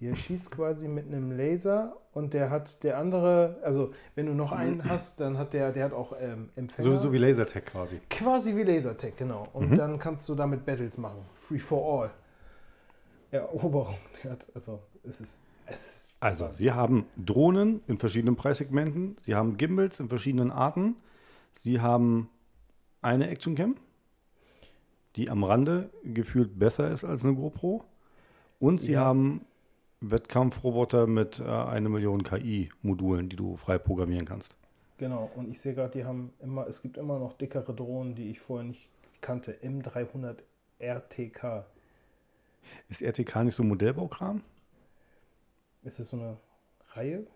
[0.00, 4.50] Der schießt quasi mit einem Laser und der hat der andere, also wenn du noch
[4.52, 6.88] einen hast, dann hat der, der hat auch ähm, Empfänger.
[6.90, 8.00] So, so wie Lasertech quasi.
[8.08, 9.46] quasi wie Lasertech, genau.
[9.52, 11.18] Und dann kannst du damit Battles machen.
[11.34, 12.10] Free for all.
[13.30, 13.94] Eroberung.
[14.54, 20.00] Also es ist, es ist Also, sie haben Drohnen in verschiedenen Preissegmenten, sie haben Gimbals
[20.00, 20.96] in verschiedenen Arten,
[21.54, 22.28] sie haben
[23.02, 23.76] eine Actioncam,
[25.16, 27.84] die am Rande gefühlt besser ist als eine GoPro,
[28.58, 29.04] und sie Ja.
[29.04, 29.46] haben
[30.00, 34.56] Wettkampfroboter mit äh, eine Million KI-Modulen, die du frei programmieren kannst.
[34.98, 38.30] Genau, und ich sehe gerade, die haben immer, es gibt immer noch dickere Drohnen, die
[38.30, 38.88] ich vorher nicht
[39.20, 39.56] kannte.
[39.62, 40.38] M300
[40.78, 41.66] RTK.
[42.88, 44.42] Ist RTK nicht so Modellbaukram?
[45.82, 46.36] Ist das so eine
[46.88, 47.26] Reihe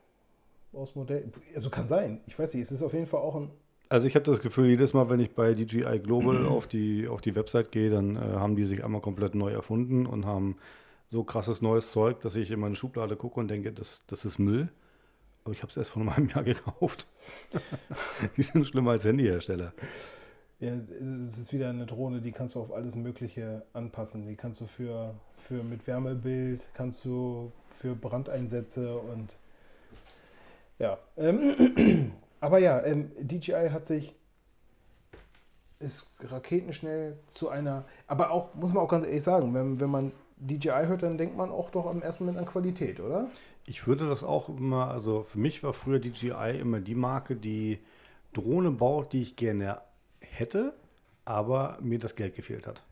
[0.73, 1.31] aus Modell?
[1.55, 2.21] Also kann sein.
[2.27, 3.51] Ich weiß nicht, es ist auf jeden Fall auch ein.
[3.89, 7.21] Also ich habe das Gefühl, jedes Mal, wenn ich bei DJI Global auf die, auf
[7.21, 10.57] die Website gehe, dann äh, haben die sich einmal komplett neu erfunden und haben
[11.09, 14.39] so krasses neues Zeug, dass ich in meine Schublade gucke und denke, das, das ist
[14.39, 14.71] Müll.
[15.45, 17.07] Aber ich habe es erst vor einem Jahr gekauft.
[18.37, 19.73] die sind schlimmer als Handyhersteller.
[20.61, 24.27] Ja, es ist wieder eine Drohne, die kannst du auf alles Mögliche anpassen.
[24.27, 29.37] Die kannst du für, für mit Wärmebild, kannst du für Brandeinsätze und
[30.79, 30.99] ja.
[31.17, 34.15] Ähm, aber ja, ähm, DJI hat sich
[35.81, 40.13] ist raketenschnell zu einer, aber auch, muss man auch ganz ehrlich sagen, wenn, wenn man
[40.47, 43.29] DJI hört, dann denkt man auch doch im ersten Moment an Qualität, oder?
[43.67, 47.79] Ich würde das auch immer, also für mich war früher DJI immer die Marke, die
[48.33, 49.81] Drohne baut, die ich gerne
[50.21, 50.75] hätte,
[51.25, 52.85] aber mir das Geld gefehlt hat.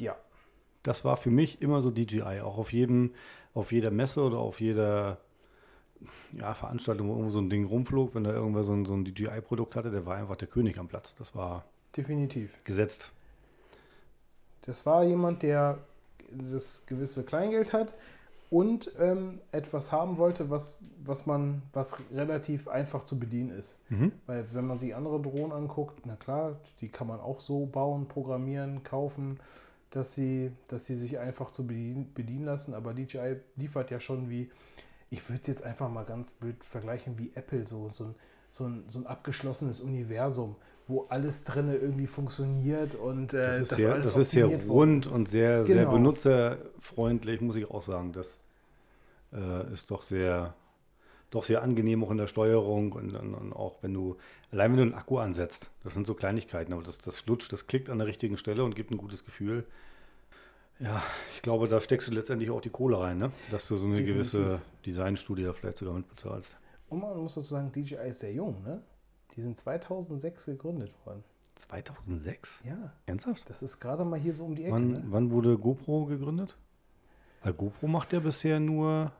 [0.00, 0.14] Ja.
[0.82, 3.12] Das war für mich immer so DJI, auch auf jedem,
[3.54, 5.18] auf jeder Messe oder auf jeder
[6.32, 9.04] ja, Veranstaltung, wo irgendwo so ein Ding rumflog, wenn da irgendwer so ein, so ein
[9.04, 11.14] DJI-Produkt hatte, der war einfach der König am Platz.
[11.16, 11.64] Das war
[11.96, 12.62] Definitiv.
[12.64, 13.12] gesetzt.
[14.62, 15.78] Das war jemand, der
[16.30, 17.94] das gewisse Kleingeld hat
[18.50, 23.76] und ähm, etwas haben wollte, was, was man, was relativ einfach zu bedienen ist.
[23.88, 24.12] Mhm.
[24.26, 28.06] Weil wenn man sich andere Drohnen anguckt, na klar, die kann man auch so bauen,
[28.06, 29.40] programmieren, kaufen,
[29.90, 32.74] dass sie, dass sie sich einfach zu bedienen, bedienen lassen.
[32.74, 34.50] Aber DJI liefert ja schon wie,
[35.10, 38.14] ich würde es jetzt einfach mal ganz blöd vergleichen wie Apple, so, so, ein,
[38.48, 40.56] so, ein, so ein abgeschlossenes Universum,
[40.88, 44.46] wo alles drinne irgendwie funktioniert und äh, Das ist das sehr, alles das ist sehr
[44.68, 45.12] rund ist.
[45.12, 45.92] und sehr, sehr Genau.
[45.92, 48.12] benutzerfreundlich, muss ich auch sagen.
[48.12, 48.40] Das
[49.32, 50.54] äh, ist doch sehr,
[51.30, 54.16] doch sehr angenehm auch in der Steuerung und, und, und auch wenn du,
[54.52, 57.66] allein wenn du einen Akku ansetzt, das sind so Kleinigkeiten, aber das, das flutscht, das
[57.66, 59.64] klickt an der richtigen Stelle und gibt ein gutes Gefühl.
[60.78, 61.02] Ja,
[61.34, 63.32] ich glaube, da steckst du letztendlich auch die Kohle rein, ne?
[63.50, 64.32] dass du so eine Definitiv.
[64.32, 66.56] gewisse Designstudie da vielleicht sogar mitbezahlst.
[66.90, 68.82] Und man muss dazu sagen, DJI ist sehr jung, ne?
[69.36, 71.22] Die sind 2006 gegründet worden.
[71.58, 72.62] 2006?
[72.64, 73.48] Ja, Ernsthaft?
[73.48, 75.04] das ist gerade mal hier so um die Ecke, Wann, ne?
[75.08, 76.56] wann wurde GoPro gegründet?
[77.42, 79.12] Weil GoPro macht ja bisher nur.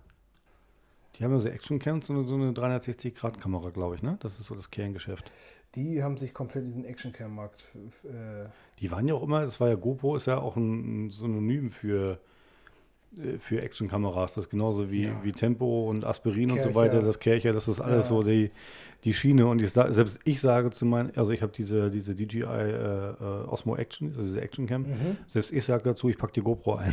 [1.15, 4.19] Die haben ja so Actioncams und so eine 360-Grad-Kamera, glaube ich, ne?
[4.21, 5.31] Das ist so das Kerngeschäft.
[5.75, 7.65] Die haben sich komplett diesen Actioncam-Markt
[8.05, 8.49] äh,
[8.81, 11.71] Die waren ja auch immer, das war ja GoPro, ist ja auch ein, ein Synonym
[11.71, 12.21] für,
[13.41, 14.35] für Actionkameras.
[14.35, 15.21] Das ist genauso wie, Ja.
[15.25, 16.75] wie Tempo und Aspirin und so Kercher.
[16.75, 18.09] weiter, das Kercher, das ist alles Ja.
[18.17, 18.51] so die,
[19.05, 19.47] die Schiene.
[19.47, 23.15] Und ich, selbst ich sage zu meinen, also ich habe diese, diese DJI äh, äh,
[23.49, 25.17] Osmo Action, also diese Actioncam, Mhm.
[25.27, 26.93] selbst ich sage dazu, ich packe die GoPro ein.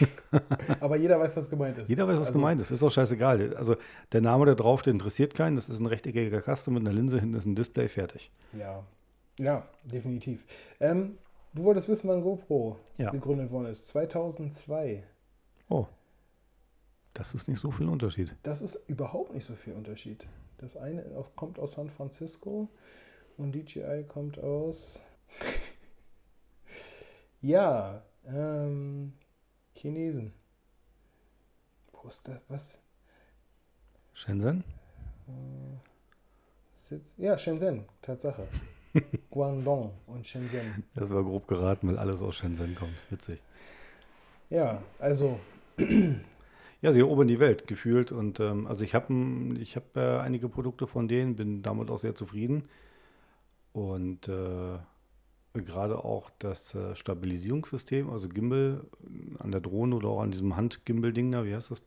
[0.80, 1.88] Aber jeder weiß, was gemeint ist.
[1.88, 2.70] Jeder weiß, was Also, gemeint ist.
[2.70, 3.54] Ist auch scheißegal.
[3.56, 3.76] Also
[4.12, 5.56] der Name, der draufsteht, interessiert keinen.
[5.56, 8.30] Das ist ein rechteckiger Kasten mit einer Linse, hinten ist ein Display, fertig.
[8.58, 8.84] Ja,
[9.40, 10.44] ja, definitiv.
[10.80, 11.16] Ähm,
[11.54, 13.10] du wolltest wissen, wann GoPro Ja.
[13.10, 13.88] gegründet worden ist.
[13.88, 15.02] 2002.
[15.68, 15.86] Oh.
[17.14, 18.34] Das ist nicht so viel Unterschied.
[18.42, 20.26] Das ist überhaupt nicht so viel Unterschied.
[20.58, 21.04] Das eine
[21.36, 22.68] kommt aus San Francisco
[23.36, 25.00] und DJI kommt aus.
[27.40, 29.12] ja, ähm,
[29.74, 30.32] Chinesen.
[31.92, 32.40] Wo ist das?
[32.48, 32.78] Was?
[34.12, 34.64] Shenzhen?
[36.74, 37.14] Sitz?
[37.16, 38.46] Ja, Shenzhen, Tatsache.
[39.30, 40.84] Guangdong und Shenzhen.
[40.94, 42.94] Das war grob geraten, weil alles aus Shenzhen kommt.
[43.10, 43.40] Witzig.
[44.50, 45.40] Ja, also
[46.84, 48.12] Ja, sie erobern die Welt gefühlt.
[48.12, 49.14] Und ähm, also ich habe
[49.58, 52.68] ich hab, äh, einige Produkte von denen, bin damit auch sehr zufrieden.
[53.72, 54.78] Und äh,
[55.54, 60.56] gerade auch das äh, Stabilisierungssystem, also Gimbal äh, an der Drohne oder auch an diesem
[60.56, 61.80] Handgimbal-Ding da, wie heißt das?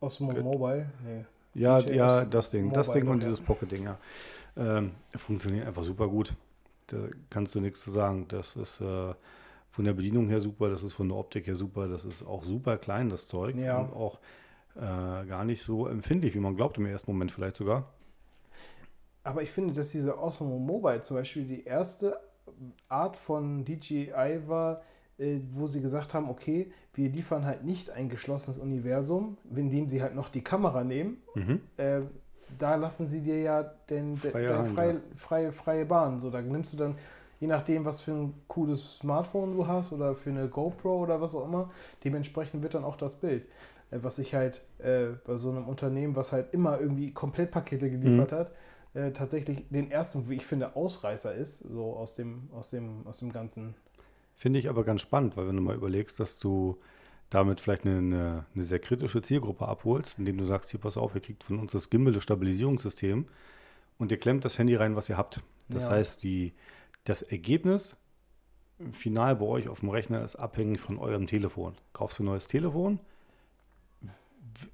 [0.00, 0.90] Osmo Mobile?
[1.04, 1.24] Nee.
[1.54, 3.24] Ja, ja, das Ding, das Mobile Ding und ja.
[3.26, 3.98] dieses Pocket-Ding, ja.
[4.56, 6.34] Ähm, funktioniert einfach super gut.
[6.86, 6.96] Da
[7.28, 8.26] kannst du nichts zu sagen.
[8.28, 9.12] Das ist äh,
[9.72, 12.44] von der Bedienung her super, das ist von der Optik her super, das ist auch
[12.44, 13.56] super klein, das Zeug.
[13.56, 13.78] Ja.
[13.78, 14.18] Und auch
[14.76, 17.88] äh, gar nicht so empfindlich, wie man glaubt im ersten Moment vielleicht sogar.
[19.24, 22.20] Aber ich finde, dass diese Osmo Mobile zum Beispiel die erste
[22.88, 24.82] Art von DJI war,
[25.18, 30.02] äh, wo sie gesagt haben, okay, wir liefern halt nicht ein geschlossenes Universum, indem sie
[30.02, 31.22] halt noch die Kamera nehmen.
[31.34, 31.60] Mhm.
[31.76, 32.02] Äh,
[32.58, 35.00] da lassen sie dir ja den, den, Freie den ja.
[35.14, 36.18] freie, freie Bahn.
[36.18, 36.96] So, da nimmst du dann,
[37.42, 41.34] je nachdem, was für ein cooles Smartphone du hast oder für eine GoPro oder was
[41.34, 41.70] auch immer,
[42.04, 43.46] dementsprechend wird dann auch das Bild.
[43.90, 48.30] Äh, was ich halt äh, bei so einem Unternehmen, was halt immer irgendwie Komplettpakete geliefert
[48.30, 48.36] Mhm.
[48.38, 48.52] hat,
[48.94, 53.18] äh, tatsächlich den ersten, wie ich finde, Ausreißer ist, so aus dem, aus dem, aus
[53.18, 53.74] dem ganzen.
[54.34, 56.78] Finde ich aber ganz spannend, weil wenn du mal überlegst, dass du
[57.30, 61.14] damit vielleicht eine, eine, eine sehr kritische Zielgruppe abholst, indem du sagst, hier pass auf,
[61.14, 63.26] ihr kriegt von uns das Gimbal, das Stabilisierungssystem
[63.98, 65.42] und ihr klemmt das Handy rein, was ihr habt.
[65.70, 65.90] Das Ja.
[65.90, 66.52] heißt, die,
[67.04, 67.96] das Ergebnis
[68.92, 71.74] final bei euch auf dem Rechner ist abhängig von eurem Telefon.
[71.92, 72.98] Kaufst du ein neues Telefon,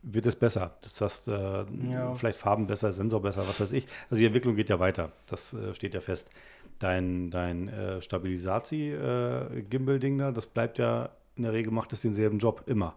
[0.03, 0.77] wird es besser.
[0.83, 2.15] Das heißt, äh, Ja.
[2.15, 3.87] vielleicht Farben besser, Sensor besser, was weiß ich.
[4.11, 5.13] Also die Entwicklung geht ja weiter.
[5.27, 6.31] Das äh, steht ja fest.
[6.79, 12.63] Dein, dein äh, Stabilisati-Gimbal-Ding da, das bleibt ja in der Regel, macht es denselben Job
[12.67, 12.97] immer.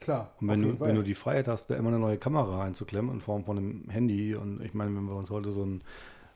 [0.00, 3.14] Klar, Und wenn du, wenn du die Freiheit hast, da immer eine neue Kamera reinzuklemmen
[3.14, 5.82] in Form von einem Handy und ich meine, wenn wir uns heute so ein,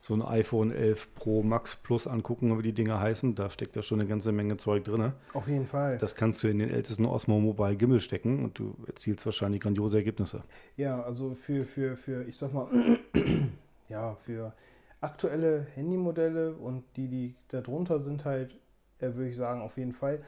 [0.05, 3.81] so ein iPhone 11 Pro Max Plus angucken, wie die Dinger heißen, da steckt ja
[3.81, 5.13] schon eine ganze Menge Zeug drin.
[5.33, 5.97] auf jeden Fall.
[5.97, 9.97] Das kannst du in den ältesten Osmo Mobile Gimbal stecken und du erzielst wahrscheinlich grandiose
[9.97, 10.43] Ergebnisse.
[10.77, 12.67] Ja, also für, für, für, ich sag mal,
[13.89, 14.53] ja, für
[15.01, 18.55] aktuelle Handymodelle und die, die darunter sind halt,
[18.99, 20.21] äh, würde ich sagen, auf jeden Fall.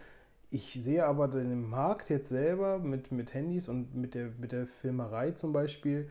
[0.50, 4.66] Ich sehe aber den Markt jetzt selber mit, mit Handys und mit der, mit der
[4.66, 6.10] Filmerei zum Beispiel,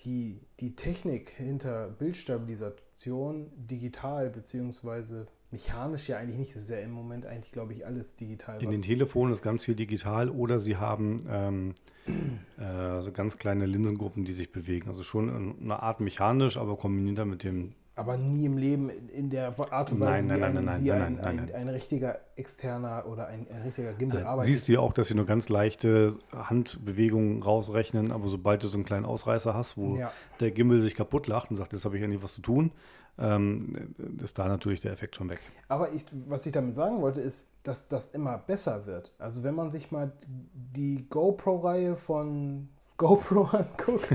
[0.00, 6.54] die, die Technik hinter Bildstabilisation digital beziehungsweise mechanisch ja eigentlich nicht.
[6.54, 8.62] Das ist ja im Moment eigentlich, glaube ich, alles digital.
[8.62, 11.74] In den Telefonen ist ganz viel digital oder sie haben ähm,
[12.58, 14.88] äh, so ganz kleine Linsengruppen, die sich bewegen.
[14.88, 19.28] Also schon eine Art mechanisch, aber kombiniert dann mit dem aber nie im Leben in
[19.28, 21.36] der Art und Weise Nein, nein, wie, ein, nein, nein, wie nein, ein, nein, ein,
[21.46, 21.54] nein.
[21.54, 24.54] ein richtiger externer oder ein, richtiger Gimbal arbeitet.
[24.54, 28.76] Siehst du ja auch, dass sie nur ganz leichte Handbewegungen rausrechnen, aber sobald du so
[28.78, 30.10] einen kleinen Ausreißer hast, wo Ja.
[30.40, 32.72] der Gimbal sich kaputt lacht und sagt, jetzt habe ich endlich was zu tun,
[33.18, 35.40] ähm, ist da natürlich der Effekt schon weg.
[35.68, 39.12] Aber ich, was ich damit sagen wollte, ist, dass das immer besser wird.
[39.18, 44.08] Also wenn man sich mal die GoPro-Reihe von GoPro anguckt,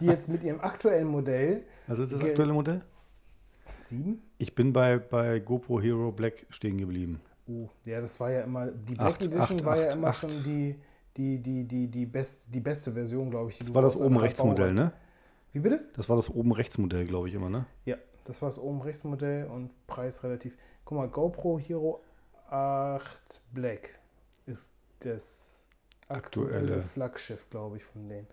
[0.00, 2.82] die jetzt mit ihrem aktuellen Modell Also ist das aktuelle Modell?
[3.88, 7.20] 7, Ich bin bei, bei GoPro Hero Black stehen geblieben.
[7.46, 10.08] uh, ja, das war ja immer, die Black Acht, Edition acht, war ja acht, immer
[10.08, 10.18] acht.
[10.18, 10.76] schon die,
[11.16, 13.58] die, die, die, die, best, die beste Version, glaube ich.
[13.58, 14.92] die Das war das oben rechts Modell, ne?
[15.52, 15.84] Wie bitte?
[15.94, 17.66] Das war das oben rechts Modell, glaube ich immer, ne?
[17.84, 20.56] Ja, das war das oben rechts Modell und Preis relativ.
[20.84, 22.02] Guck mal, GoPro Hero
[22.50, 23.98] 8 Black
[24.46, 25.66] ist das
[26.08, 26.82] aktuelle, Aktuelle.
[26.82, 28.26] Flaggschiff, glaube ich, von denen.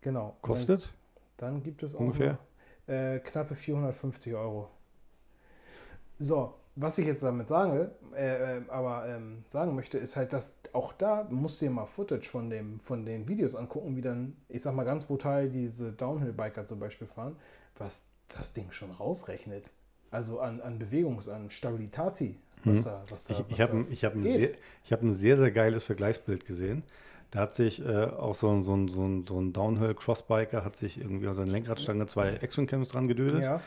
[0.00, 0.36] Genau.
[0.42, 0.92] Kostet?
[1.36, 2.38] Dann, dann gibt es auch Ungefähr?
[2.86, 4.70] noch, äh, knappe 450 Euro.
[6.18, 10.56] So, was ich jetzt damit sage, äh, äh, aber ähm, sagen möchte, ist halt, dass
[10.72, 14.36] auch da musst du dir mal Footage von, dem, von den Videos angucken, wie dann,
[14.48, 17.36] ich sag mal ganz brutal, diese Downhill-Biker zum Beispiel fahren,
[17.76, 19.70] was das Ding schon rausrechnet.
[20.10, 22.84] Also an, an Bewegungs-, an Stabilitati, was Mhm.
[22.84, 24.50] da, was da, Ich, ich habe ich hab ein, sehr,
[24.84, 26.82] ich hab ein sehr, sehr geiles Vergleichsbild gesehen.
[27.30, 30.76] Da hat sich äh, auch so ein, so ein, so ein, so ein Downhill-Crossbiker, hat
[30.76, 33.42] sich irgendwie an seine Lenkradstange zwei Actioncams dran gedödelt.
[33.42, 33.60] Ja,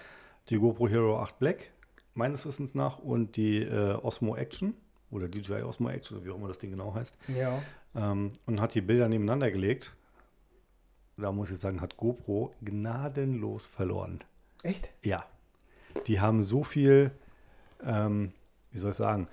[0.49, 1.71] Die GoPro Hero 8 Black,
[2.17, 4.73] meines Wissens nach, und die äh, Osmo Action
[5.11, 7.61] oder DJI Osmo Action, oder wie auch immer das Ding genau heißt, ja.
[7.95, 9.93] ähm, und hat die Bilder nebeneinander gelegt.
[11.17, 14.19] Da muss ich sagen, hat GoPro gnadenlos verloren.
[14.63, 14.91] Echt?
[15.03, 15.25] Ja,
[16.05, 17.11] die haben so viel,
[17.83, 18.33] ähm,
[18.71, 19.27] wie soll ich sagen,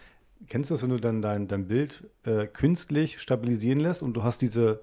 [0.49, 4.23] kennst du das, wenn du dann dein, dein Bild äh, künstlich stabilisieren lässt und du
[4.23, 4.81] hast diese,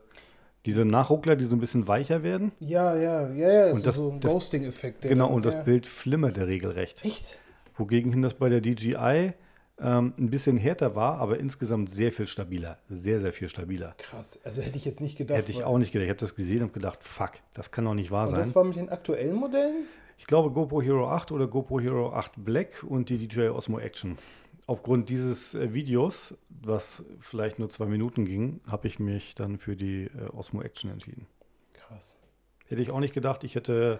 [0.67, 2.51] diese Nachruckler, die so ein bisschen weicher werden?
[2.59, 3.61] Ja, ja, ja, ja.
[3.65, 5.01] Das Und ist das- so ein das- Ghosting-Effekt.
[5.01, 5.63] Genau, dann- und das ja.
[5.63, 7.03] Bild flimmert der regelrecht.
[7.03, 7.39] Echt?
[7.81, 9.33] Wogegen hin das bei der DJI
[9.79, 12.77] ähm, ein bisschen härter war, aber insgesamt sehr viel stabiler.
[12.89, 13.95] Sehr, sehr viel stabiler.
[13.97, 14.39] Krass.
[14.43, 15.39] Also hätte ich jetzt nicht gedacht.
[15.39, 16.05] Hätte ich auch nicht gedacht.
[16.05, 18.39] Ich habe das gesehen und gedacht, fuck, das kann doch nicht wahr Und sein.
[18.39, 19.85] das war mit den aktuellen Modellen?
[20.19, 24.19] Ich glaube GoPro Hero 8 oder GoPro Hero 8 Black und die DJI Osmo Action.
[24.67, 29.75] aufgrund dieses äh, Videos, was vielleicht nur zwei Minuten ging, habe ich mich dann für
[29.75, 31.25] die äh, Osmo Action entschieden.
[31.73, 32.19] Krass.
[32.67, 33.43] Hätte ich auch nicht gedacht.
[33.43, 33.99] Ich hätte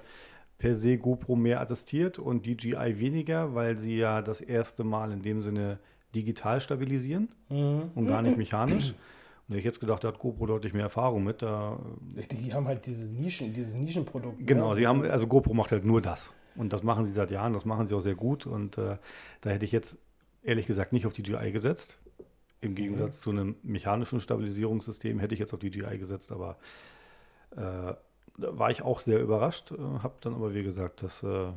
[0.62, 5.24] per se GoPro mehr attestiert und DJI weniger, weil sie ja das erste Mal in
[5.24, 5.80] dem Sinne
[6.14, 8.94] digital stabilisieren und gar nicht mechanisch.
[9.50, 11.42] Und ich jetzt gedacht, da hat GoPro deutlich mehr Erfahrung mit.
[11.42, 11.80] Da,
[12.32, 14.40] Die haben halt diese Nischen, dieses Nischenprodukt.
[14.40, 14.46] ne?
[14.46, 16.32] genau, sie Diese- haben, also GoPro macht halt nur das.
[16.56, 18.46] Und das machen sie seit Jahren, das machen sie auch sehr gut.
[18.46, 18.98] Und äh,
[19.42, 19.98] da hätte ich jetzt
[20.44, 21.98] ehrlich gesagt nicht auf DJI gesetzt.
[22.62, 26.58] Im Gegensatz zu einem mechanischen Stabilisierungssystem hätte ich jetzt auf DJI gesetzt, aber
[27.58, 27.94] äh,
[28.38, 31.52] war ich auch sehr überrascht, äh, habe dann aber wie gesagt das äh,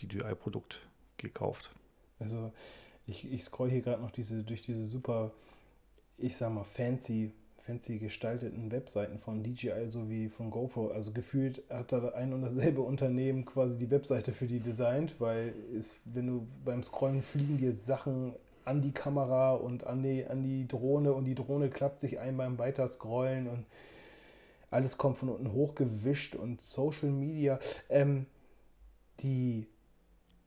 [0.00, 0.78] DJI-Produkt
[1.16, 1.70] gekauft.
[2.18, 2.52] Also
[3.06, 5.32] ich, ich scroll hier gerade noch diese, durch diese super,
[6.18, 10.88] ich sag mal, fancy, fancy gestalteten Webseiten von DJI sowie von GoPro.
[10.88, 15.54] Also gefühlt hat da ein und dasselbe Unternehmen quasi die Webseite für die designt, weil
[15.76, 20.42] es, wenn du beim Scrollen fliegen dir Sachen an die Kamera und an die, an
[20.42, 23.66] die Drohne und die Drohne klappt sich ein beim Weiterscrollen und
[24.70, 27.58] alles kommt von unten hochgewischt und Social Media.
[27.88, 28.26] Ähm,
[29.20, 29.66] die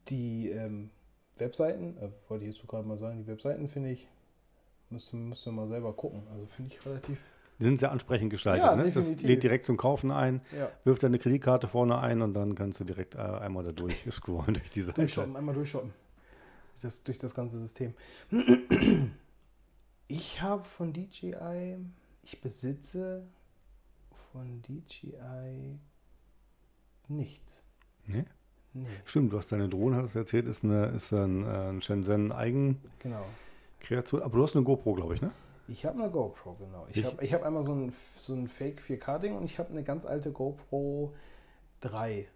[0.10, 0.90] die ähm,
[1.38, 4.08] Webseiten, äh, wollte ich jetzt gerade mal sagen, die Webseiten finde ich,
[4.90, 6.24] müsste, müsste mal selber gucken.
[6.32, 7.20] Also finde ich relativ.
[7.60, 8.66] Die sind sehr ansprechend gestaltet.
[8.66, 8.92] Ja, ne?
[8.92, 10.72] Das lädt direkt zum Kaufen ein, Ja.
[10.84, 14.56] wirft deine Kreditkarte vorne ein und dann kannst du direkt äh, einmal da durch scrollen
[14.56, 15.94] durch diese Durchshoppen, einmal durchshoppen.
[16.82, 17.94] Das, durch das ganze System.
[20.08, 21.78] Ich habe von DJI,
[22.24, 23.26] ich besitze
[24.34, 25.80] von DJI
[27.08, 27.62] nichts.
[28.06, 28.26] Nee?
[28.74, 31.82] Nee, Stimmt, du hast deine Drohne, hast du erzählt, ist, eine, ist ein, äh, ein
[31.84, 32.90] Shenzhen Eigenkreation.
[33.00, 33.26] genau.
[34.26, 35.32] Aber du hast eine GoPro, glaube ich, ne?
[35.68, 36.88] Ich habe eine GoPro, genau.
[36.90, 39.70] Ich Ich- habe ich hab einmal so ein, so ein Fake 4K-Ding und ich habe
[39.70, 41.14] eine ganz alte GoPro
[41.82, 42.28] 3.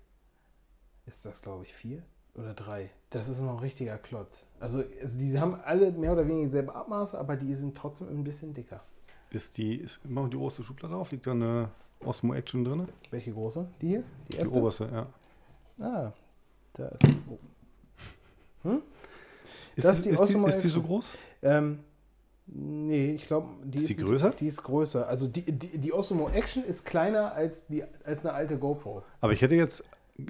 [1.07, 2.03] Ist das, glaube ich, 4
[2.35, 2.91] oder 3?
[3.09, 4.45] Das ist noch ein richtiger Klotz.
[4.59, 8.23] Also, also die haben alle mehr oder weniger dieselbe Abmaße, aber die sind trotzdem ein
[8.23, 8.83] bisschen dicker.
[9.31, 11.11] Ist die, ist immer die oberste Schublade auf?
[11.11, 11.69] Liegt da eine
[12.05, 12.87] Osmo Action drin?
[13.11, 13.67] Welche große?
[13.81, 14.03] Die hier?
[14.27, 14.59] Die Die erste?
[14.59, 14.89] oberste,
[15.79, 15.85] ja.
[15.85, 16.13] Ah,
[16.73, 17.05] da ist.
[18.63, 18.69] Oh.
[19.75, 21.13] Ist, Das ist die ist, die, Osmo ist die so groß?
[21.43, 21.79] Ähm,
[22.47, 24.31] nee, ich glaube, die Ist ist, die größer?
[24.31, 25.07] Die ist größer.
[25.07, 29.03] Also die, die, die Osmo Action ist kleiner als, die, als eine alte GoPro.
[29.21, 29.83] Aber ich hätte jetzt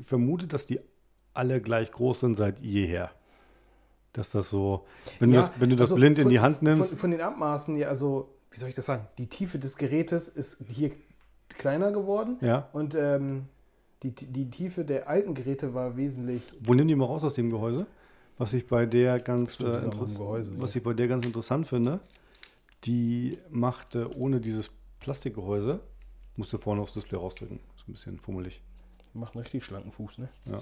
[0.03, 0.81] vermutet, dass die
[1.33, 3.09] alle gleich groß sind seit jeher.
[4.11, 4.85] Dass das so,
[5.19, 6.97] wenn, Ja, du, das, wenn du das also blind in von- die Hand nimmst, Von,
[6.97, 9.07] von den Abmaßen, ja, also, wie soll ich das sagen?
[9.17, 10.91] Die Tiefe des Gerätes ist hier
[11.49, 12.69] kleiner geworden ja.
[12.73, 13.45] und ähm,
[14.03, 16.43] die, die Tiefe der alten Geräte war wesentlich.
[16.61, 17.87] Wo nimm die mal raus aus dem Gehäuse?
[18.37, 20.61] Was ich bei der ganz, Stimmt, äh, Gehäuse, ja.
[20.61, 21.99] was ich bei der ganz interessant finde,
[22.83, 25.79] die machte ohne dieses Plastikgehäuse,
[26.35, 27.59] musste vorne aufs Display rausdrücken.
[27.75, 28.61] Ist ein bisschen fummelig.
[29.13, 30.29] Macht einen richtig schlanken Fuß, ne?
[30.45, 30.59] Ja.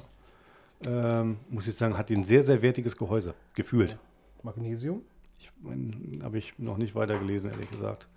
[0.86, 3.98] Ähm, muss ich sagen, hat die ein sehr, sehr wertiges Gehäuse, gefühlt.
[4.43, 5.02] Magnesium,
[5.39, 8.08] Ich mein, habe ich noch nicht weiter gelesen, ehrlich gesagt.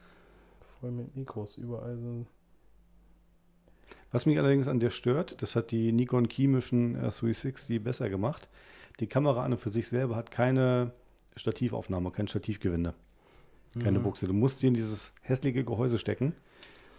[0.62, 2.26] voll mit Mikros, überall so.
[4.12, 8.48] Was mich allerdings an der stört, das hat die Nikon Mission äh, 360 besser gemacht.
[9.00, 10.92] Die Kamera an und für sich selber hat keine
[11.36, 12.94] Stativaufnahme, kein Stativgewinde,
[13.82, 14.02] keine Mhm.
[14.02, 14.26] Buchse.
[14.26, 16.34] Du musst sie in dieses hässliche Gehäuse stecken,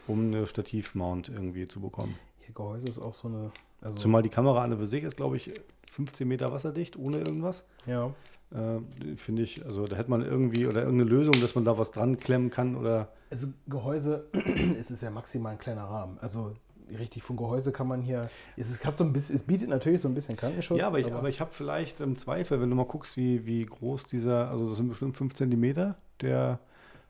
[0.08, 2.16] um eine Stativmount irgendwie zu bekommen.
[2.40, 3.52] Hier Gehäuse ist auch so eine.
[3.82, 5.52] Also, Zumal die Kamera an und für sich ist, glaube ich,
[5.92, 7.64] 15 Meter wasserdicht, ohne irgendwas.
[7.86, 8.14] ja.
[8.52, 8.80] Äh,
[9.18, 12.18] Finde ich, also da hätte man irgendwie oder irgendeine Lösung, dass man da was dran
[12.18, 14.26] klemmen kann oder Also Gehäuse,
[14.80, 16.18] es ist ja maximal ein kleiner Rahmen.
[16.20, 16.56] Also
[16.98, 18.30] richtig vom Gehäuse kann man hier.
[18.58, 20.80] Es, hat so ein bisschen, es bietet natürlich so ein bisschen Krankenschutz.
[20.80, 23.66] Ja, aber ich, aber ich habe vielleicht im Zweifel, wenn du mal guckst, wie, wie
[23.66, 26.60] groß dieser, also das sind bestimmt 5 cm, der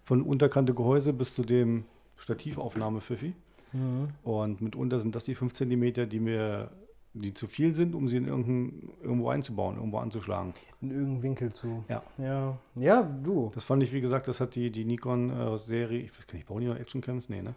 [0.03, 1.85] von Unterkante Gehäuse bis zu dem
[2.17, 3.33] Stativaufnahmepfiffi.
[3.73, 4.09] Mhm.
[4.23, 6.71] Und mitunter sind das die 5 cm, die mir,
[7.13, 10.53] die zu viel sind, um sie in irgendein, irgendwo einzubauen, irgendwo anzuschlagen.
[10.81, 11.83] in irgendeinen Winkel zu.
[11.87, 12.03] Ja.
[12.17, 13.51] Ja, ja du.
[13.53, 16.61] Das fand ich, wie gesagt, das hat die, die Nikon-Serie, ich weiß gar nicht, bauen
[16.61, 17.29] die noch Actioncams?
[17.29, 17.53] Nee, ne?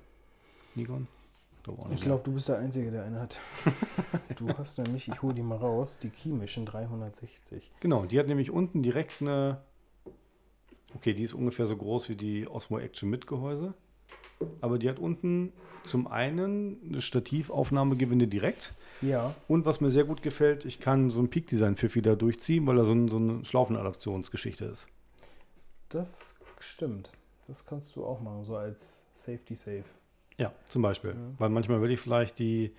[0.74, 1.06] Nikon?
[1.66, 3.38] Nicht, Ich glaube, du bist der Einzige, der eine hat.
[4.36, 7.72] du hast nämlich, ich hole die mal raus, die Key Mission 360.
[7.80, 9.60] Genau, die hat nämlich unten direkt eine.
[10.94, 13.74] Okay, die ist ungefähr so groß wie die Osmo Action mit Gehäuse.
[14.60, 15.52] Aber die hat unten
[15.84, 18.74] zum einen eine Stativaufnahmegewinde direkt.
[19.00, 22.14] Ja, Und was mir sehr gut gefällt, ich kann so ein Peak Design Pfiff wieder
[22.14, 24.86] durchziehen, weil er so, ein, so eine Schlaufenadaptionsgeschichte ist.
[25.88, 27.10] das stimmt.
[27.48, 29.84] Das kannst du auch machen, so als Safety Safe.
[30.38, 31.14] Ja, zum Beispiel.
[31.38, 32.72] Weil manchmal will ich vielleicht die,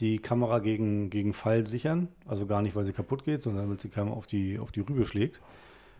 [0.00, 2.08] die Kamera gegen, gegen Fall sichern.
[2.26, 4.80] Also gar nicht, weil sie kaputt geht, sondern damit sie keinem auf die, auf die
[4.80, 5.40] Rübe schlägt.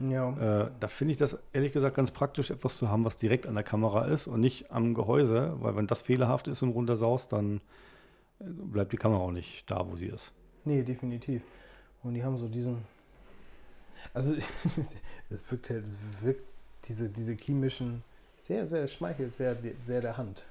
[0.00, 0.64] Ja.
[0.64, 3.54] Äh, da finde ich das ehrlich gesagt ganz praktisch, etwas zu haben, was direkt an
[3.54, 7.60] der Kamera ist und nicht am Gehäuse, weil wenn das fehlerhaft ist und runtersaust, dann
[8.38, 10.32] äh, bleibt die Kamera auch nicht da, wo sie ist.
[10.64, 11.42] Nee, definitiv.
[12.02, 12.78] Und die haben so diesen.
[14.14, 14.36] Also,
[15.30, 15.86] es wirkt halt,
[16.22, 18.04] wirkt diese, diese chemischen
[18.36, 20.46] sehr, sehr schmeichelt sehr, sehr der Hand.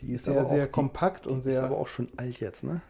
[0.00, 1.62] Die ist auch, sehr die- kompakt Die und ist sehr.
[1.62, 2.80] aber auch schon alt jetzt, ne?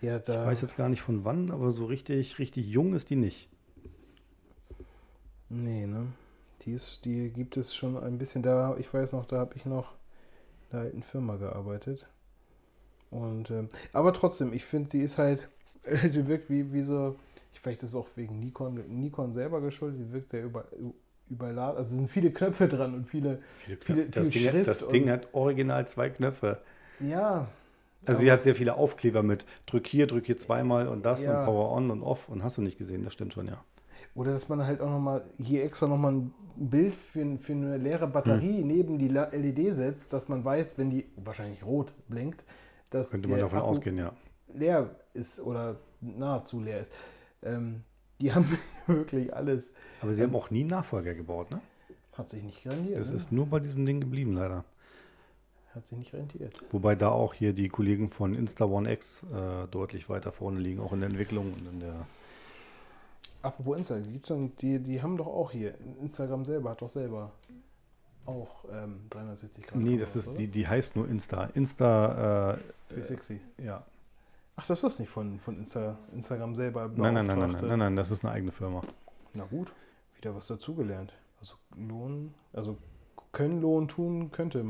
[0.00, 3.10] ja, Ich da, weiß jetzt gar nicht von wann, aber so richtig, richtig jung ist
[3.10, 3.50] die nicht.
[5.48, 6.12] Nee, ne?
[6.62, 8.76] Die, ist, die gibt es schon ein bisschen da.
[8.78, 9.92] Ich weiß noch, da habe ich noch
[10.70, 12.08] in der alten Firma gearbeitet.
[13.10, 15.48] Und, ähm, aber trotzdem, ich finde, sie ist halt,
[16.14, 17.16] die wirkt wie, wie so,
[17.52, 20.64] vielleicht ist es auch wegen Nikon, Nikon selber geschuldet, die wirkt sehr über,
[21.30, 21.76] überladen.
[21.78, 23.40] Also es sind viele Knöpfe dran und viele,
[23.80, 26.60] Viele- das, viel Ding, hat- Schrift das Ding hat original zwei Knöpfe.
[27.00, 27.48] ja.
[28.06, 31.40] Also sie hat sehr viele Aufkleber mit drück hier, drück hier zweimal und das Ja.
[31.40, 33.62] und Power on und off und hast du nicht gesehen, das stimmt schon, ja.
[34.14, 38.06] Oder dass man halt auch nochmal hier extra nochmal ein Bild für, für eine leere
[38.06, 42.46] Batterie neben die LED setzt, dass man weiß, wenn die wahrscheinlich rot blinkt,
[42.90, 44.12] dass Könnte man davon Akku ausgehen, ja.
[44.54, 46.92] leer ist oder nahezu leer ist.
[47.42, 47.82] Ähm,
[48.20, 49.74] die haben wirklich alles.
[50.00, 51.60] Aber sie haben auch nie einen Nachfolger gebaut, ne?
[52.12, 52.98] Hat sich nicht rentiert.
[52.98, 53.16] Das ne?
[53.16, 54.64] ist nur bei diesem Ding geblieben, leider.
[55.74, 56.54] Hat sich nicht rentiert.
[56.70, 60.80] Wobei da auch hier die Kollegen von Insta One X äh, deutlich weiter vorne liegen,
[60.80, 62.06] auch in der Entwicklung und in der.
[63.42, 64.04] Apropos Instagram,
[64.56, 67.32] die, die, die haben doch auch hier, Instagram selber hat doch selber
[68.26, 69.80] auch ähm, 360 Grad.
[69.80, 70.38] Nee, das ist, oder?
[70.38, 71.44] die, die heißt nur Insta.
[71.54, 73.40] Insta, äh, 360.
[73.58, 73.84] ja.
[74.60, 77.78] Ach, das ist nicht von, von Insta, Instagram selber Nein, nein, nein, nein, nein, nein,
[77.78, 78.80] nein, das ist eine eigene Firma.
[79.34, 79.72] Na gut,
[80.16, 81.12] wieder was dazugelernt.
[81.38, 82.76] Also Lohn, also
[83.30, 84.64] können Lohn tun könnte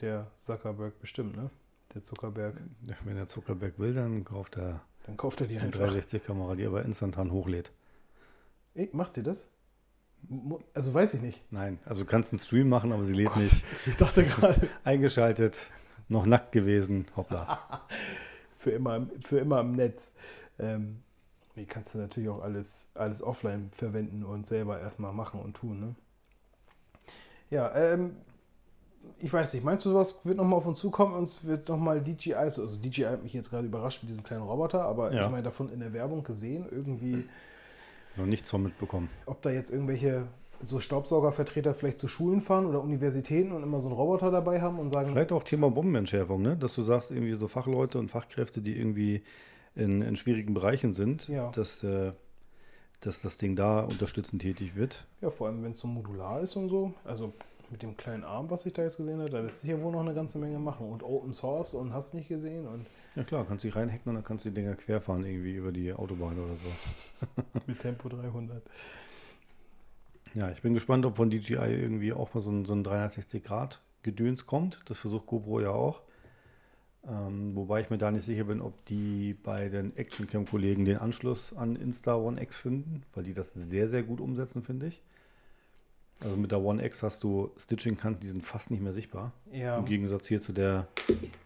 [0.00, 1.50] der Zuckerberg bestimmt, ne?
[1.92, 2.58] Der Zuckerberg.
[3.04, 5.88] Wenn der Zuckerberg will, dann kauft er Dann kauft er die eine einfach.
[5.88, 7.70] 360-Kamera, die aber instantan hochlädt.
[8.74, 9.46] Ey, macht sie das?
[10.72, 11.42] Also weiß ich nicht.
[11.52, 13.36] Nein, also du kannst einen Stream machen, aber sie lädt Gott.
[13.36, 13.62] nicht.
[13.86, 15.70] Ich dachte gerade, Eingeschaltet,
[16.08, 17.86] noch nackt gewesen, hoppla.
[18.64, 20.12] für immer, im- für immer im Netz.
[20.58, 21.02] Ähm,
[21.54, 25.80] die kannst du natürlich auch alles, alles offline verwenden und selber erstmal machen und tun,
[25.80, 25.94] ne?
[27.50, 28.16] Ja, ähm,
[29.18, 31.14] ich weiß nicht, meinst du, sowas wird nochmal auf uns zukommen?
[31.14, 34.82] Uns wird nochmal DJI, also DJI hat mich jetzt gerade überrascht mit diesem kleinen Roboter,
[34.82, 35.24] aber Ja.
[35.26, 37.28] ich meine davon in der Werbung gesehen, irgendwie,
[38.16, 39.08] Noch nichts von mitbekommen.
[39.26, 40.26] ob da jetzt irgendwelche
[40.64, 44.78] so Staubsaugervertreter vielleicht zu Schulen fahren oder Universitäten und immer so einen Roboter dabei haben
[44.78, 46.56] und sagen, Vielleicht auch Thema Bombenentschärfung, ne?
[46.56, 49.22] Dass du sagst, irgendwie so Fachleute und Fachkräfte, die irgendwie
[49.74, 51.50] in, in schwierigen Bereichen sind, Ja.
[51.50, 52.12] dass, äh,
[53.00, 55.06] dass das Ding da unterstützend tätig wird.
[55.20, 56.94] Ja, vor allem wenn es so modular ist und so.
[57.04, 57.32] Also
[57.70, 59.90] mit dem kleinen Arm, was ich da jetzt gesehen habe, da lässt sich ja wohl
[59.92, 60.88] noch eine ganze Menge machen.
[60.90, 62.86] Und Open Source und hast nicht gesehen und
[63.16, 65.92] Ja klar, kannst dich reinhacken und dann kannst du die Dinger querfahren irgendwie über die
[65.92, 66.68] Autobahn oder so.
[67.66, 68.62] mit Tempo 300.
[70.34, 74.46] Ja, ich bin gespannt, ob von DJI irgendwie auch mal so ein, so ein 360-Grad-Gedöns
[74.46, 74.80] kommt.
[74.86, 76.02] Das versucht GoPro ja auch.
[77.06, 81.52] Ähm, wobei ich mir da nicht sicher bin, ob die bei den Actioncam-Kollegen den Anschluss
[81.54, 85.02] an Insta One X finden, weil die das sehr, sehr gut umsetzen, finde ich.
[86.20, 89.32] Also mit der One X hast du Stitching-Kanten, die sind fast nicht mehr sichtbar.
[89.52, 90.88] Ja, Im Gegensatz hier zu der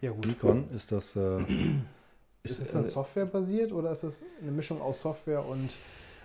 [0.01, 0.25] ja gut.
[0.25, 1.15] Nikon ist das.
[1.15, 1.39] Äh,
[2.43, 5.71] Ist es dann äh, softwarebasiert oder ist es eine Mischung aus Software und,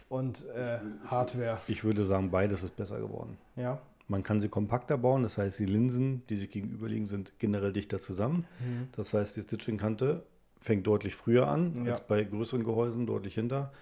[0.09, 1.59] und äh, Hardware?
[1.67, 3.37] ich würde sagen, beides ist besser geworden.
[3.57, 3.79] Ja.
[4.07, 7.99] Man kann sie kompakter bauen, das heißt, die Linsen, die sich gegenüberliegen, sind generell dichter
[7.99, 8.47] zusammen.
[8.61, 8.89] Mhm.
[8.93, 10.23] Das heißt, die Stitching-Kante
[10.61, 11.93] fängt deutlich früher an Ja.
[11.93, 13.73] als bei größeren Gehäusen, deutlich hinter.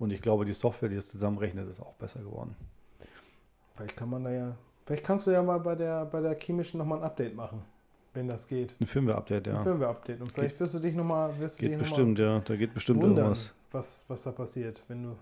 [0.00, 2.56] Und ich glaube, die Software, die das zusammenrechnet, ist auch besser geworden.
[3.76, 4.56] Vielleicht kann man da ja.
[4.84, 7.62] Vielleicht kannst du ja mal bei der, bei der chemischen nochmal ein Update machen,
[8.14, 8.74] wenn das geht.
[8.80, 9.60] Ein Firmware-Update, Ein ja.
[9.60, 10.20] Firmware-Update.
[10.20, 11.32] Und vielleicht wirst du dich nochmal.
[11.34, 12.40] Geht dich noch mal bestimmt, ja.
[12.40, 13.52] Da geht bestimmt wundern, irgendwas.
[13.70, 15.16] was, was da passiert, wenn du.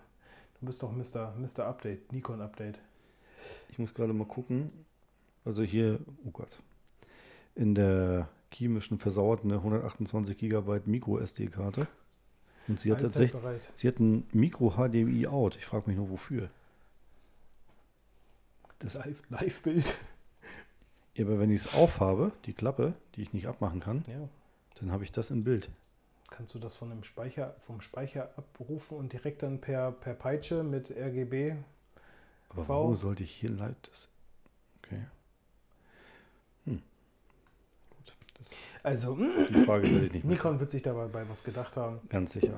[0.59, 1.33] Du bist doch Mr.
[1.37, 1.65] Mr.
[1.65, 2.79] Update, Nikon Update.
[3.69, 4.71] Ich muss gerade mal gucken.
[5.45, 6.49] Also hier, oh Gott.
[7.55, 11.87] In der chemischen versauerten 128 GB Micro SD-Karte.
[12.67, 13.71] Und sie hat Allzeit tatsächlich, bereit.
[13.75, 15.55] sie hat ein Micro HDMI out.
[15.55, 16.49] Ich frage mich nur, wofür.
[18.79, 19.97] Das Live- Live-Bild.
[21.15, 24.27] Ja, aber wenn ich es aufhabe, die Klappe, die ich nicht abmachen kann, ja.
[24.79, 25.69] dann habe ich das im Bild.
[26.29, 30.63] Kannst du das von dem Speicher, vom Speicher abrufen und direkt dann per, per Peitsche
[30.63, 31.55] mit RGB?
[32.49, 32.87] Aber V.
[32.89, 34.09] wo sollte ich hier das?
[34.83, 35.05] Okay.
[36.65, 36.81] Hm.
[37.89, 38.13] Gut,
[38.83, 42.01] Also, die Frage werde ich nicht Nikon wird sich dabei bei was gedacht haben.
[42.09, 42.55] Ganz sicher.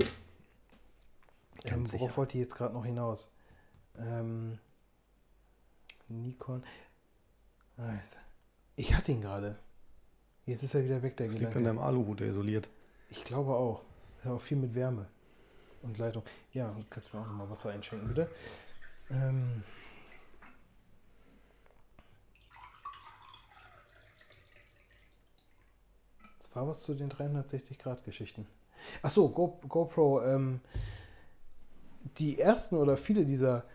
[1.64, 2.18] Ähm, Ganz worauf sicher.
[2.18, 3.30] wollte ich jetzt gerade noch hinaus?
[3.98, 4.58] Ähm,
[6.08, 6.64] Nikon.
[7.78, 7.94] Ah,
[8.76, 9.58] Ich hatte ihn gerade.
[10.46, 11.80] Jetzt ist er wieder weg, der Das liegt an Gedanke.
[11.80, 12.68] deinem Aluhut, der isoliert.
[13.10, 13.82] Ich glaube auch.
[14.24, 15.08] Ja, auch viel mit Wärme
[15.82, 16.24] und Leitung.
[16.54, 18.30] Ja, du kannst mir auch nochmal Wasser einschenken, bitte.
[19.10, 19.64] Ähm.
[26.38, 28.48] Das war was zu den 360-Grad-Geschichten.
[29.02, 30.24] Achso, Go, GoPro.
[30.24, 30.62] Ähm,
[32.18, 33.66] die ersten oder viele dieser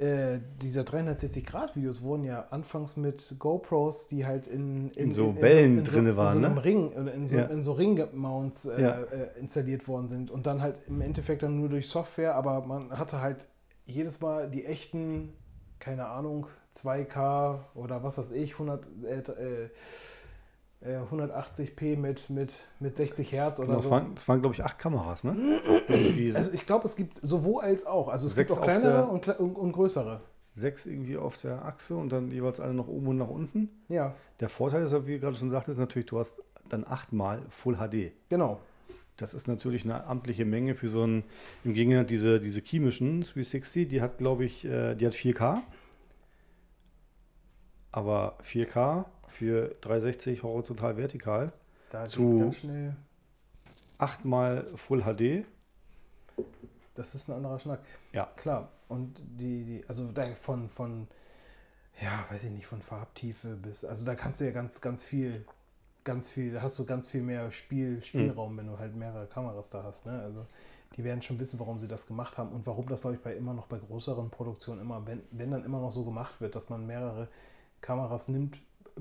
[0.00, 5.84] äh, dieser 360-Grad-Videos wurden ja anfangs mit GoPros, die halt in, In so Wellen in
[5.84, 6.64] so, drinne in waren, so einem ne?
[6.64, 7.44] Ring, oder in so, Ja.
[7.44, 9.00] in so Ring-Mounts äh, Ja.
[9.02, 12.98] äh, installiert worden sind und dann halt im Endeffekt dann nur durch Software, aber man
[12.98, 13.46] hatte halt
[13.84, 15.34] jedes Mal die echten,
[15.78, 18.86] keine Ahnung, 2K oder was weiß ich, 100,
[20.82, 23.90] äh, äh, 180p mit, mit, mit 60 Hertz oder Genau, das so.
[23.90, 25.34] waren, das waren glaube ich, acht Kameras, ne?
[26.34, 28.08] Also ich glaube, es gibt sowohl als auch.
[28.08, 30.20] Also es gibt auch kleinere und, und, größere.
[30.52, 33.68] sechs irgendwie auf der Achse und dann jeweils alle nach oben und nach unten.
[33.88, 38.12] Ja, Der Vorteil ist, wie gerade schon sagtest, natürlich, du hast dann achtmal Full HD.
[38.28, 38.60] genau.
[39.16, 41.24] Das ist natürlich eine amtliche Menge für so ein,
[41.62, 45.58] im Gegensatz diese, diese Key-Mission 360, die hat, glaube ich, äh, die hat 4K.
[47.92, 51.52] Aber 4K für 360 horizontal vertikal,
[51.90, 52.94] Da Zu- schnell.
[53.98, 55.44] achtmal Full HD.
[56.94, 57.80] Das ist ein anderer Schnack.
[58.12, 58.26] Ja.
[58.36, 58.70] Klar.
[58.88, 61.06] Und die, die also von, von,
[62.00, 65.44] ja, weiß ich nicht, von Farbtiefe bis, also da kannst du ja ganz, ganz viel,
[66.02, 69.70] ganz viel, da hast du ganz viel mehr Spiel, Spielraum, wenn du halt mehrere Kameras
[69.70, 70.06] da hast.
[70.06, 70.20] Ne?
[70.22, 70.44] Also
[70.96, 73.34] die werden schon wissen, warum sie das gemacht haben und warum das, glaube ich, bei
[73.36, 76.68] immer noch bei größeren Produktionen immer, wenn, wenn dann immer noch so gemacht wird, dass
[76.68, 77.28] man mehrere
[77.80, 78.58] Kameras nimmt,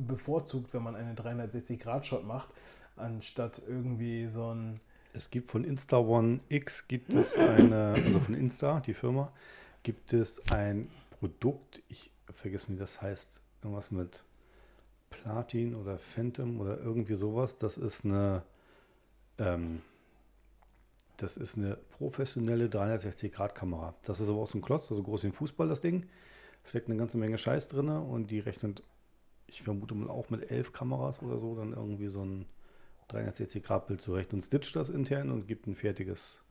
[0.07, 2.49] bevorzugt, wenn man einen 360-Grad-Shot macht,
[2.95, 4.79] anstatt irgendwie so ein
[5.13, 9.31] Es gibt von Insta One X gibt es eine, also von Insta, die Firma,
[9.83, 10.89] gibt es ein
[11.19, 14.23] Produkt, ich vergesse, wie das heißt, irgendwas mit
[15.09, 17.57] Platin oder Phantom oder irgendwie sowas.
[17.57, 18.43] Das ist eine,
[19.37, 19.81] ähm,
[21.17, 23.95] das ist eine professionelle 360-Grad-Kamera.
[24.03, 26.07] Das ist aber auch so ein Klotz, so groß wie ein Fußball, das Ding.
[26.63, 28.83] Steckt eine ganze Menge Scheiß drin und die rechnet,
[29.49, 32.45] ich vermute mal auch mit elf Kameras oder so, dann irgendwie so ein
[33.09, 36.43] 360-Grad-Bild zurecht und stitcht das intern und gibt ein fertiges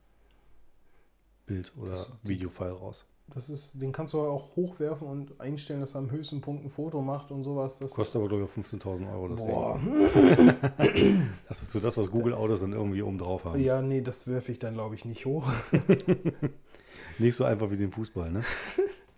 [1.46, 3.06] Bild oder Das- Videofile raus.
[3.30, 6.70] Das ist, den kannst du auch hochwerfen und einstellen, dass er am höchsten Punkt ein
[6.70, 7.78] Foto macht und sowas.
[7.78, 9.78] Das, Kostet aber, glaube ich, auch 15.000 Euro das boah.
[9.78, 11.28] Ding.
[11.46, 13.60] Das ist so das, was Google Autos dann irgendwie oben drauf haben.
[13.60, 15.46] Ja, nee, das werfe ich dann, glaube ich, nicht hoch.
[17.18, 18.42] Nicht so einfach wie den Fußball, ne?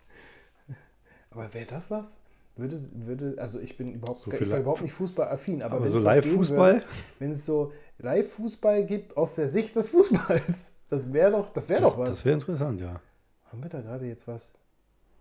[1.31, 2.18] Aber wäre das was?
[2.57, 5.92] Würde, würde, also ich bin überhaupt, So ich war überhaupt nicht fußballaffin, aber, Aber, wenn
[5.92, 6.84] so Live-Fußball,
[7.18, 11.82] wenn es so Live-Fußball gibt aus der Sicht des Fußballs, das wäre doch, das wäre
[11.82, 12.09] doch was.
[12.11, 13.01] das wäre interessant, ja.
[13.46, 14.53] Haben wir da gerade jetzt was?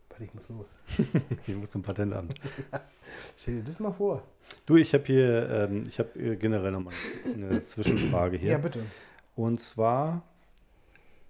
[0.09, 0.77] Warte, ich muss los.
[1.47, 2.34] Musst du ein Patentamt.
[3.38, 4.23] Stell dir das mal vor.
[4.65, 6.93] Du, ich habe hier, ähm, ich habe äh, generell nochmal
[7.34, 8.51] eine Zwischenfrage hier.
[8.51, 8.84] Ja, bitte.
[9.36, 10.23] Und zwar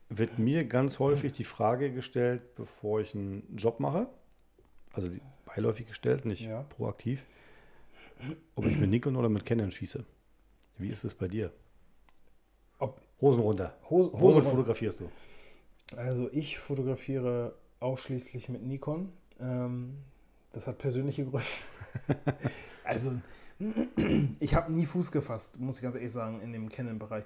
[0.10, 4.08] wird mir ganz häufig die Frage gestellt, bevor ich einen Job mache,
[4.94, 5.22] also die,
[5.56, 6.64] beiläufig gestellt, nicht Ja.
[6.64, 7.24] proaktiv,
[8.56, 10.06] ob ich mit Nikon oder mit Canon schieße.
[10.78, 11.52] Wie ist es bei dir?
[12.78, 13.76] Ob Hosen runter.
[13.90, 14.50] Hose, Hose runter.
[14.52, 15.12] fotografierst du?
[15.98, 19.12] Also ich fotografiere ausschließlich mit Nikon.
[19.40, 19.98] Ähm,
[20.52, 21.46] das hat persönliche Gründe.
[22.84, 23.20] also
[24.40, 27.26] ich habe nie Fuß gefasst, muss ich ganz ehrlich sagen, in dem Canon-Bereich.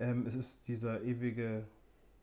[0.00, 1.64] Ähm, es ist dieser ewige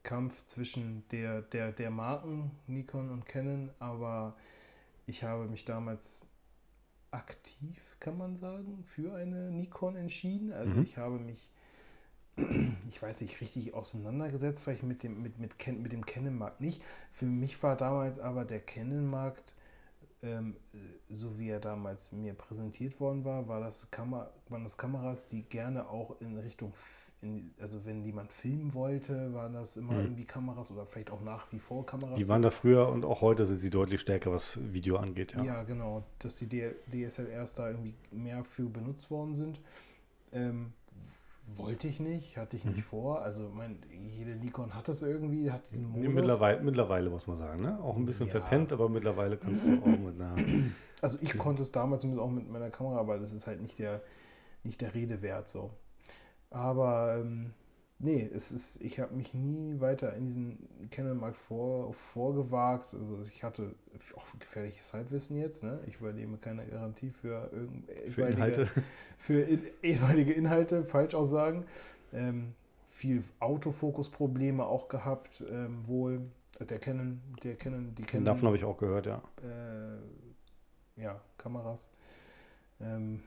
[0.03, 4.35] Kampf zwischen der, der, der Marken Nikon und Canon, aber
[5.05, 6.25] ich habe mich damals
[7.11, 10.53] aktiv, kann man sagen, für eine Nikon entschieden.
[10.53, 10.81] Also Mhm.
[10.81, 11.49] ich habe mich
[12.89, 16.81] ich weiß nicht, richtig auseinandergesetzt, vielleicht mit dem, mit, mit, mit dem Canon-Markt nicht.
[17.11, 19.55] Für mich war damals aber der Canon-Markt,
[20.21, 20.77] ähm, äh,
[21.13, 25.43] so wie er damals mir präsentiert worden war, war das Kamer waren das Kameras, die
[25.43, 26.73] gerne auch in Richtung,
[27.21, 29.99] in, also wenn jemand filmen wollte, waren das immer Mhm.
[30.01, 32.17] irgendwie Kameras oder vielleicht auch nach wie vor Kameras.
[32.17, 35.33] Die waren da früher und auch heute sind sie deutlich stärker, was Video angeht.
[35.33, 35.43] Ja.
[35.43, 39.59] Ja, genau, dass die DSLRs da irgendwie mehr für benutzt worden sind.
[40.31, 40.73] Ähm,
[41.47, 42.81] wollte ich nicht, hatte ich nicht Mhm.
[42.81, 43.21] vor.
[43.21, 46.13] Also mein, jede Nikon hat das irgendwie, hat diesen Modus.
[46.13, 47.79] Mittlerweile, mittlerweile muss man sagen, ne?
[47.83, 48.31] Auch ein bisschen Ja.
[48.31, 50.35] verpennt, aber mittlerweile kannst du auch mit einer.
[51.01, 53.77] Also ich konnte es damals zumindest auch mit meiner Kamera, aber das ist halt nicht
[53.77, 54.01] der,
[54.63, 55.69] nicht der Rede wert so.
[56.49, 57.53] Aber ähm,
[57.99, 62.93] nee, es ist, ich habe mich nie weiter in diesen Canon-Markt vor, vorgewagt.
[62.93, 63.75] Also ich hatte
[64.15, 65.79] auch gefährliches Halbwissen jetzt, ne?
[65.87, 68.69] Ich übernehme keine Garantie für irgendwelche Inhalte.
[69.17, 71.65] für in, ehemalige Inhalte, Falschaussagen.
[72.13, 72.53] Ähm,
[72.85, 76.21] viel Autofokusprobleme auch gehabt, ähm, wohl.
[76.59, 79.21] Der Canon, der Canon, die Canon Davon habe ich auch gehört, ja.
[79.43, 81.89] äh, ja, Kameras.
[82.79, 83.21] Ähm,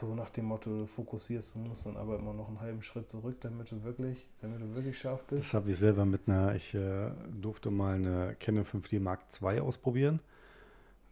[0.00, 3.08] so nach dem Motto, du fokussierst und musst dann aber immer noch einen halben Schritt
[3.08, 5.44] zurück, damit du wirklich, damit du wirklich scharf bist.
[5.44, 9.60] Das habe ich selber mit einer, ich äh, durfte mal eine Canon 5D Mark II
[9.60, 10.20] ausprobieren.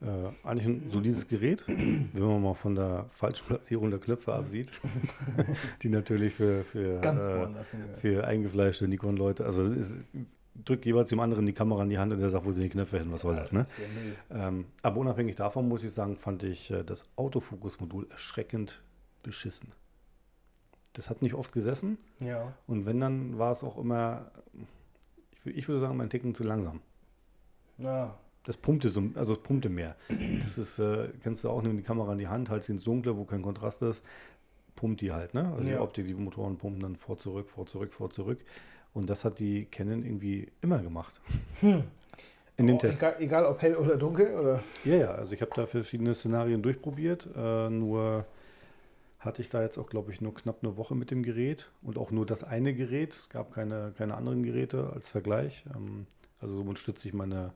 [0.01, 4.71] Äh, eigentlich ein solides Gerät, wenn man mal von der falschen Platzierung der Knöpfe absieht,
[5.83, 9.97] die natürlich für, für, äh, für eingefleischte Nikon-Leute, also ist
[10.65, 12.69] drücke jeweils dem anderen die Kamera in die Hand und der sagt, wo sind die
[12.69, 13.63] Knöpfe hin, was soll das, ne?
[13.63, 14.17] ist ja Müll.
[14.31, 18.83] Ähm, aber unabhängig davon muss ich sagen, fand ich äh, das Autofokus-Modul erschreckend
[19.23, 19.73] beschissen.
[20.95, 22.53] Das hat nicht oft gesessen Ja.
[22.67, 24.31] und wenn, dann war es auch immer,
[25.45, 26.81] ich, ich würde sagen, mein Ticken zu langsam.
[27.79, 28.19] Ja.
[28.45, 29.95] Das pumpte so, also es pumpte mehr.
[30.41, 32.85] Das ist, äh, kennst du auch, nimm die Kamera in die Hand, halt sie ins
[32.85, 34.03] Dunkle, wo kein Kontrast ist,
[34.75, 35.49] pumpt die halt, ne?
[35.53, 35.83] Also die Ja.
[35.83, 38.39] Optik, die Motoren pumpen dann vor, zurück, vor, zurück, vor, zurück.
[38.99, 41.21] Und das hat die Canon irgendwie immer gemacht.
[41.63, 42.99] In dem Oh, Test.
[43.01, 44.61] Egal, egal ob hell oder dunkel oder.
[44.85, 48.27] Ja, ja, also ich habe da verschiedene Szenarien durchprobiert, äh, nur
[49.21, 51.97] hatte ich da jetzt auch, glaube ich, nur knapp eine Woche mit dem Gerät und
[51.97, 53.15] auch nur das eine Gerät.
[53.15, 55.65] Es gab keine, keine anderen Geräte als Vergleich.
[55.77, 56.07] Ähm,
[56.41, 57.53] also somit stütze ich meine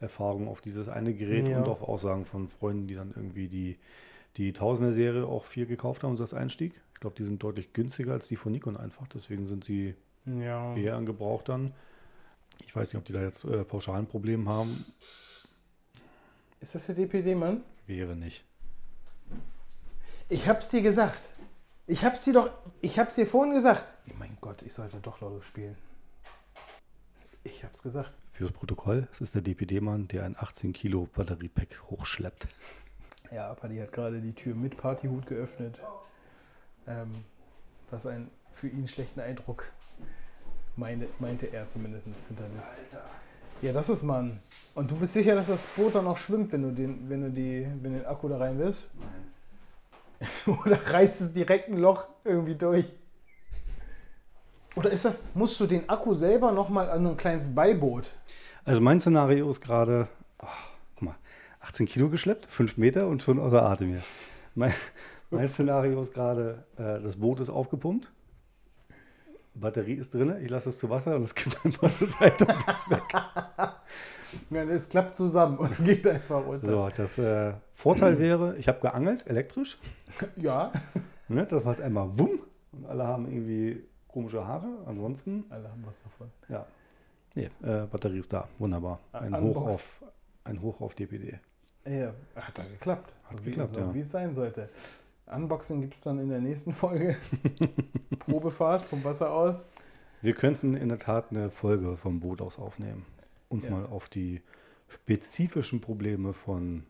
[0.00, 1.58] Erfahrung auf dieses eine Gerät Ja.
[1.58, 3.78] und auf Aussagen von Freunden, die dann irgendwie die,
[4.36, 6.74] die Tausender-Serie auch viel gekauft haben, so als Einstieg.
[6.94, 9.94] Ich glaube, die sind deutlich günstiger als die von Nikon einfach, deswegen sind sie
[10.26, 10.74] Ja.
[10.76, 11.74] eher an Gebrauch dann.
[12.66, 14.70] Ich weiß nicht, ob die da jetzt äh, pauschalen Problem haben.
[16.60, 17.62] Ist das der DPD, Mann?
[17.86, 18.44] Wäre nicht.
[20.28, 21.18] Ich hab's dir gesagt.
[21.86, 22.50] Ich hab's dir doch.
[22.80, 23.92] Ich hab's dir vorhin gesagt.
[24.08, 25.76] Oh mein Gott, ich sollte doch Lotto spielen.
[27.44, 28.12] Ich hab's gesagt.
[28.32, 32.48] Fürs Protokoll, es ist der DPD-Mann, der ein 18 Kilo Batteriepack hochschleppt.
[33.30, 35.80] Ja, Paddy hat gerade die Tür mit Partyhut geöffnet.
[36.86, 37.10] Ähm,
[37.90, 39.64] was einen für ihn schlechten Eindruck
[40.76, 42.78] meine, meinte er zumindest hinterlässt.
[43.60, 44.40] Ja, das ist Mann.
[44.74, 47.30] Und du bist sicher, dass das Boot dann noch schwimmt, wenn du den, wenn du
[47.30, 48.90] die, wenn den Akku da rein willst?
[50.64, 52.86] Oder reißt es direkt ein Loch irgendwie durch?
[54.74, 58.10] Oder ist das, musst du den Akku selber nochmal an ein kleines Beiboot?
[58.64, 60.46] Also mein Szenario ist gerade, oh,
[60.94, 61.16] guck mal,
[61.60, 64.02] 18 Kilo geschleppt, 5 Meter und schon außer Atem hier.
[64.54, 64.72] Mein,
[65.30, 68.10] mein Szenario ist gerade, äh, das Boot ist aufgepumpt,
[69.54, 72.68] Batterie ist drin, ich lasse es zu Wasser und es kippt einfach zur Seite und
[72.68, 73.02] ist weg.
[74.50, 76.66] Es klappt zusammen und geht einfach runter.
[76.66, 79.76] So, das äh, Vorteil wäre, ich habe geangelt, elektrisch.
[80.36, 80.72] Ja.
[81.28, 82.40] Ne, das macht einmal wumm
[82.72, 84.68] und alle haben irgendwie komische Haare.
[84.86, 86.30] Ansonsten, Alle haben was davon.
[86.48, 86.66] ja.
[87.34, 88.48] Nee, äh, Batterie ist da.
[88.58, 89.00] Wunderbar.
[89.12, 89.56] Ein Unbox.
[89.56, 90.02] Hoch auf,
[90.44, 91.38] ein Hoch auf DPD.
[91.86, 93.14] Ja, hat da geklappt.
[93.24, 93.94] Hat so geklappt, wie, so, ja.
[93.94, 94.68] wie es sein sollte.
[95.34, 97.16] Unboxing gibt es dann in der nächsten Folge.
[98.18, 99.66] Probefahrt vom Wasser aus.
[100.20, 103.04] Wir könnten in der Tat eine Folge vom Boot aus aufnehmen
[103.48, 103.70] und Ja.
[103.70, 104.40] mal auf die
[104.88, 106.84] spezifischen Probleme von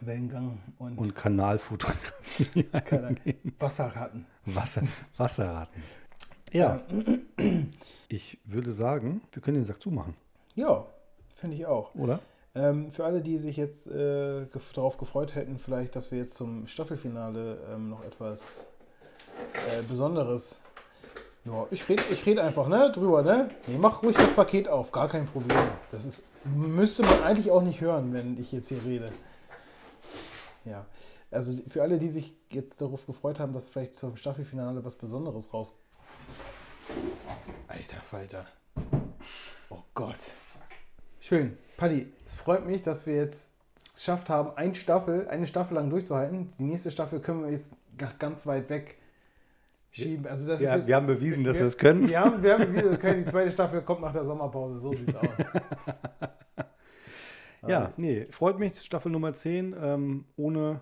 [0.00, 3.16] Wellengang und, und Kanalfotografie keine
[3.58, 4.26] Wasserratten.
[4.44, 4.82] Wasser,
[5.16, 5.82] Wasserraten.
[6.52, 6.80] Ja,
[8.08, 10.14] ich würde sagen, wir können den Sack zumachen,
[10.54, 10.86] Ja,
[11.34, 11.94] finde ich auch.
[11.94, 12.20] oder?
[12.54, 16.66] Ähm, für alle, die sich jetzt äh, darauf gefreut hätten, vielleicht, dass wir jetzt zum
[16.66, 18.66] Staffelfinale ähm, noch etwas
[19.54, 20.60] äh, Besonderes.
[21.44, 23.48] Ja, ich rede ich red einfach ne, drüber, ne?
[23.66, 25.58] Nee, mach ruhig das Paket auf, gar kein Problem.
[25.90, 29.10] Das ist, müsste man eigentlich auch nicht hören, wenn ich jetzt hier rede.
[30.64, 30.84] Ja,
[31.30, 35.52] also für alle, die sich jetzt darauf gefreut haben, dass vielleicht zum Staffelfinale was Besonderes
[35.54, 35.74] raus.
[37.68, 38.46] Alter Falter.
[39.70, 40.32] Oh Gott.
[41.20, 41.56] Schön.
[41.78, 45.88] Paddy, es freut mich, dass wir jetzt es geschafft haben, eine Staffel, eine Staffel lang
[45.88, 46.52] durchzuhalten.
[46.58, 48.98] Die nächste Staffel können wir jetzt ga- ganz weit weg
[49.92, 50.26] schieben.
[50.26, 52.08] Also das ist Ja, jetzt, wir haben bewiesen, dass wir es können.
[52.08, 54.78] Wir haben, wir haben wir können, die zweite Staffel kommt nach der Sommerpause.
[54.80, 55.28] So sieht's aus.
[57.66, 60.80] Ja, nee, freut mich, Staffel Nummer 10, ähm, ohne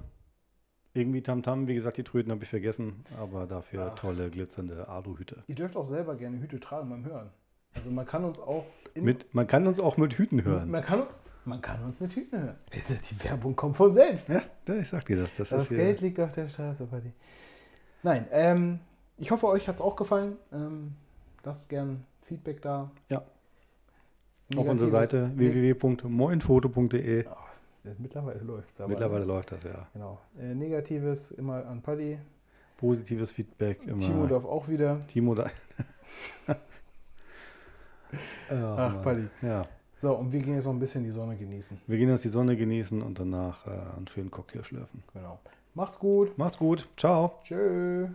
[0.92, 1.68] irgendwie Tamtam.
[1.68, 3.94] Wie gesagt, die Tröten habe ich vergessen, aber dafür Ach.
[3.98, 5.42] tolle, glitzernde Aluhüte.
[5.46, 7.30] Ihr dürft auch selber gerne Hüte tragen beim Hören.
[7.76, 8.64] Also man kann uns auch
[8.94, 10.70] Mit, man kann uns auch mit Hüten hören.
[10.70, 11.04] man kann,
[11.44, 12.56] man kann uns mit Hüten hören.
[12.72, 14.28] Also die Werbung kommt von selbst.
[14.28, 14.42] Ja,
[14.80, 15.34] ich sag dir das.
[15.36, 17.12] Das, Das Geld liegt auf der Straße, Paddy.
[18.02, 18.80] Nein, ähm,
[19.18, 20.36] ich hoffe, euch hat es auch gefallen.
[20.52, 20.94] Ähm,
[21.44, 22.90] lasst gern Feedback da.
[23.08, 23.22] Ja.
[24.56, 27.26] auf unserer Seite www.moinfoto.de.
[27.28, 27.48] Ach,
[27.98, 28.88] mittlerweile läuft es aber.
[28.88, 29.86] Mittlerweile läuft das ja.
[29.92, 30.20] Genau.
[30.38, 32.18] Äh, Negatives immer an Paddy.
[32.76, 33.96] Positives Feedback immer.
[33.96, 35.06] Timo darf auch wieder.
[35.06, 35.34] Timo
[38.48, 38.76] da.
[38.78, 39.02] Ach.
[39.02, 39.28] Paddy.
[39.42, 39.66] Ja.
[39.94, 41.80] So, und wir gehen jetzt noch ein bisschen die Sonne genießen.
[41.86, 45.02] Wir gehen jetzt die Sonne genießen und danach äh, einen schönen Cocktail schlürfen.
[45.14, 45.38] Genau.
[45.72, 46.36] Macht's gut.
[46.36, 46.86] Macht's gut.
[46.96, 47.40] Ciao.
[47.44, 48.08] Tschö.